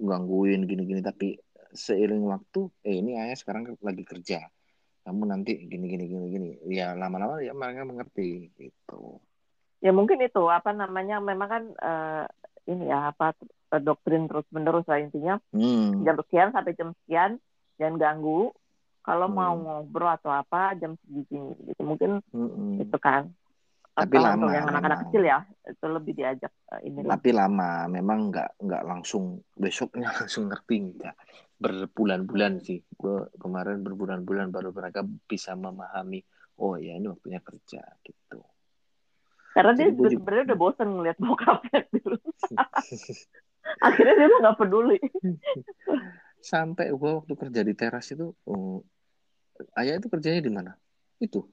gangguin 0.02 0.66
gini-gini. 0.66 1.02
Tapi 1.06 1.38
seiring 1.72 2.26
waktu, 2.28 2.68
eh 2.84 3.00
ini 3.00 3.16
ayah 3.16 3.38
sekarang 3.38 3.78
lagi 3.80 4.04
kerja, 4.04 4.44
kamu 5.08 5.24
nanti 5.30 5.56
gini-gini 5.70 6.10
gini-gini. 6.10 6.52
Ya 6.68 6.98
lama-lama 6.98 7.40
ya 7.40 7.56
mereka 7.56 7.88
mengerti 7.88 8.52
gitu. 8.58 9.22
Ya 9.82 9.90
mungkin 9.90 10.22
itu 10.22 10.46
apa 10.46 10.74
namanya 10.74 11.18
memang 11.18 11.50
kan 11.50 11.64
eh, 11.74 12.26
ini 12.70 12.90
ya 12.90 13.10
apa 13.10 13.34
doktrin 13.78 14.28
terus 14.28 14.44
menerus 14.50 14.84
lah 14.84 15.00
intinya 15.00 15.40
Hmm. 15.54 16.02
jam 16.02 16.20
sekian 16.20 16.50
sampai 16.50 16.74
jam 16.74 16.92
sekian 16.98 17.40
jangan 17.78 17.96
ganggu. 17.96 18.52
Kalau 19.02 19.26
Hmm. 19.26 19.38
mau 19.38 19.54
ngobrol 19.56 20.12
atau 20.12 20.30
apa 20.30 20.76
jam 20.76 20.98
segini 21.00 21.56
gitu 21.64 21.82
mungkin 21.82 22.20
Mm-mm. 22.30 22.82
itu 22.82 22.98
kan. 22.98 23.32
Tapi 23.92 24.16
Kalau 24.16 24.40
lama, 24.40 24.56
yang 24.56 24.66
anak-anak 24.68 25.00
kecil 25.06 25.24
ya 25.24 25.40
itu 25.64 25.86
lebih 25.86 26.14
diajak 26.16 26.52
eh, 26.72 26.82
ini 26.86 27.04
lah. 27.04 27.16
Tapi 27.16 27.30
lama, 27.32 27.70
memang 27.88 28.32
nggak 28.32 28.50
nggak 28.60 28.84
langsung 28.84 29.24
besoknya 29.54 30.08
langsung 30.22 30.48
ngerti 30.48 30.96
nggak 30.96 31.16
berbulan-bulan 31.58 32.60
sih. 32.60 32.80
Gue 32.90 33.28
kemarin 33.36 33.84
berbulan-bulan 33.84 34.48
baru 34.50 34.72
mereka 34.72 35.02
bisa 35.04 35.54
memahami. 35.54 36.24
Oh 36.58 36.78
ya 36.78 36.96
ini 36.96 37.10
waktunya 37.10 37.42
kerja 37.42 37.82
gitu. 38.02 38.40
Karena 39.52 39.76
dia 39.76 39.92
Jadi 39.92 39.98
juga- 39.98 40.12
sebenarnya 40.16 40.46
udah 40.48 40.60
bosen 40.62 40.88
ngeliat 40.88 41.18
bokapnya 41.20 41.80
dulu. 41.92 42.18
Akhirnya 43.82 44.14
dia 44.18 44.28
nggak 44.42 44.58
peduli. 44.58 44.98
Sampai 46.42 46.90
gue 46.90 47.12
waktu 47.22 47.34
kerja 47.38 47.62
di 47.62 47.74
teras 47.78 48.10
itu, 48.10 48.34
oh, 48.50 48.82
ayah 49.78 49.98
itu 49.98 50.10
kerjanya 50.10 50.42
di 50.42 50.52
mana? 50.52 50.72
Itu 51.22 51.46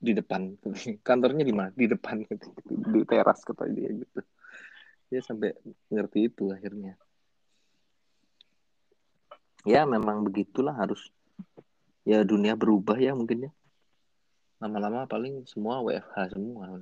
di 0.00 0.16
depan 0.16 0.56
kantornya 1.06 1.44
di 1.44 1.54
mana? 1.54 1.70
Di 1.76 1.86
depan 1.86 2.24
gitu. 2.24 2.48
di 2.94 3.02
teras 3.04 3.44
kata 3.44 3.68
dia 3.68 3.92
gitu. 3.92 4.20
Dia 5.12 5.20
sampai 5.20 5.52
ngerti 5.92 6.32
itu 6.32 6.48
akhirnya. 6.50 6.96
Ya 9.68 9.84
memang 9.84 10.24
begitulah 10.24 10.72
harus 10.72 11.12
ya 12.08 12.24
dunia 12.24 12.56
berubah 12.56 12.96
ya 12.96 13.12
mungkin 13.12 13.50
ya. 13.50 13.52
Lama-lama 14.60 15.04
paling 15.04 15.44
semua 15.44 15.84
WFH 15.84 16.36
semua. 16.36 16.80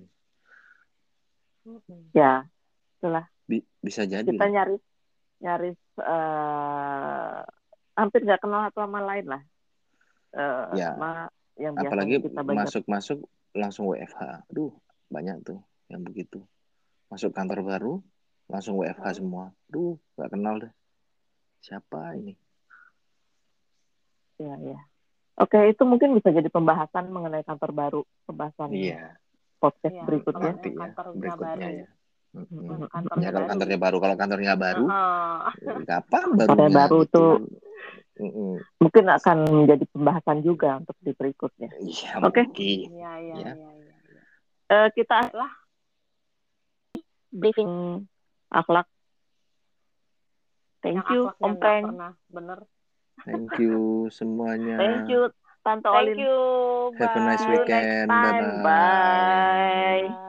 Ya, 2.15 2.49
itulah 2.99 3.25
Bi- 3.45 3.65
bisa 3.79 4.03
jadi. 4.05 4.27
kita 4.27 4.43
lah. 4.43 4.51
nyaris 4.53 4.83
nyaris 5.39 5.79
eh, 5.97 7.39
hampir 7.95 8.21
nggak 8.21 8.41
kenal 8.41 8.67
satu 8.67 8.79
sama 8.81 9.01
lain 9.05 9.27
lah. 9.29 9.43
Eh, 10.31 10.67
Ya. 10.77 10.93
sama 10.93 11.31
yang 11.57 11.75
Apalagi 11.75 12.21
kita 12.21 12.43
banyak 12.43 12.67
masuk-masuk 12.67 13.19
langsung 13.53 13.89
WFH. 13.89 14.45
Aduh, 14.47 14.75
banyak 15.09 15.43
tuh 15.43 15.59
yang 15.87 16.03
begitu. 16.03 16.43
Masuk 17.09 17.33
kantor 17.33 17.65
baru, 17.65 17.93
langsung 18.47 18.77
WFH 18.77 19.17
semua. 19.17 19.51
Aduh, 19.67 19.97
gak 20.15 20.31
kenal 20.31 20.59
deh. 20.59 20.73
Siapa 21.59 22.15
ini? 22.15 22.35
ya 24.39 24.55
ya. 24.61 24.79
Oke, 25.35 25.59
itu 25.67 25.83
mungkin 25.83 26.15
bisa 26.15 26.31
jadi 26.31 26.47
pembahasan 26.47 27.11
mengenai 27.11 27.43
kantor 27.43 27.71
baru, 27.71 28.01
pembahasan 28.23 28.71
Iya, 28.71 29.19
podcast 29.57 29.91
Iya, 29.93 30.03
berikutnya. 30.05 30.51
nanti 30.53 30.69
ya. 30.69 30.87
Berikutnya 30.95 31.57
baru. 31.59 31.79
ya. 31.83 31.89
Yang 32.35 32.81
Ya 32.83 32.89
kantornya 32.93 33.31
kalau 33.31 33.41
baru. 33.41 33.51
kantornya 33.51 33.79
baru, 33.79 33.97
kalau 33.99 34.17
kantornya 34.17 34.55
baru, 34.55 34.87
eh, 34.89 35.85
kapan 35.91 36.21
Kantornya 36.37 36.45
barunya? 36.69 36.77
baru 36.77 36.99
gitu. 37.03 37.13
tuh. 37.15 37.33
Mm-mm. 38.19 38.53
Mungkin 38.83 39.05
akan 39.07 39.37
menjadi 39.47 39.85
pembahasan 39.95 40.39
juga 40.43 40.83
untuk 40.83 40.97
di 40.99 41.15
berikutnya. 41.15 41.71
Iya, 41.79 42.19
Oke. 42.21 42.43
mungkin. 42.45 42.79
Iya, 42.91 43.13
iya, 43.23 43.35
Ya. 43.39 43.53
iya, 43.55 43.71
iya. 43.79 43.97
iya. 44.03 44.23
Eh, 44.69 44.89
kita 44.93 45.31
Lah. 45.33 45.53
briefing 47.31 48.05
akhlak. 48.51 48.87
Thank 50.83 51.03
Yang 51.03 51.11
you, 51.11 51.21
Om 51.39 51.55
Peng. 51.59 51.85
bener. 52.29 52.59
Thank 53.27 53.59
you 53.59 54.07
semuanya. 54.11 54.79
Thank 54.79 55.11
you, 55.11 55.21
Tante 55.67 55.91
Thank 55.91 56.15
Olin. 56.15 56.17
you. 56.23 56.37
Have 56.99 57.15
a 57.19 57.21
nice 57.21 57.45
weekend. 57.47 58.09
time. 58.09 58.23
Bye-bye. 58.23 58.63
Bye. 58.63 60.09
Bye. 60.09 60.27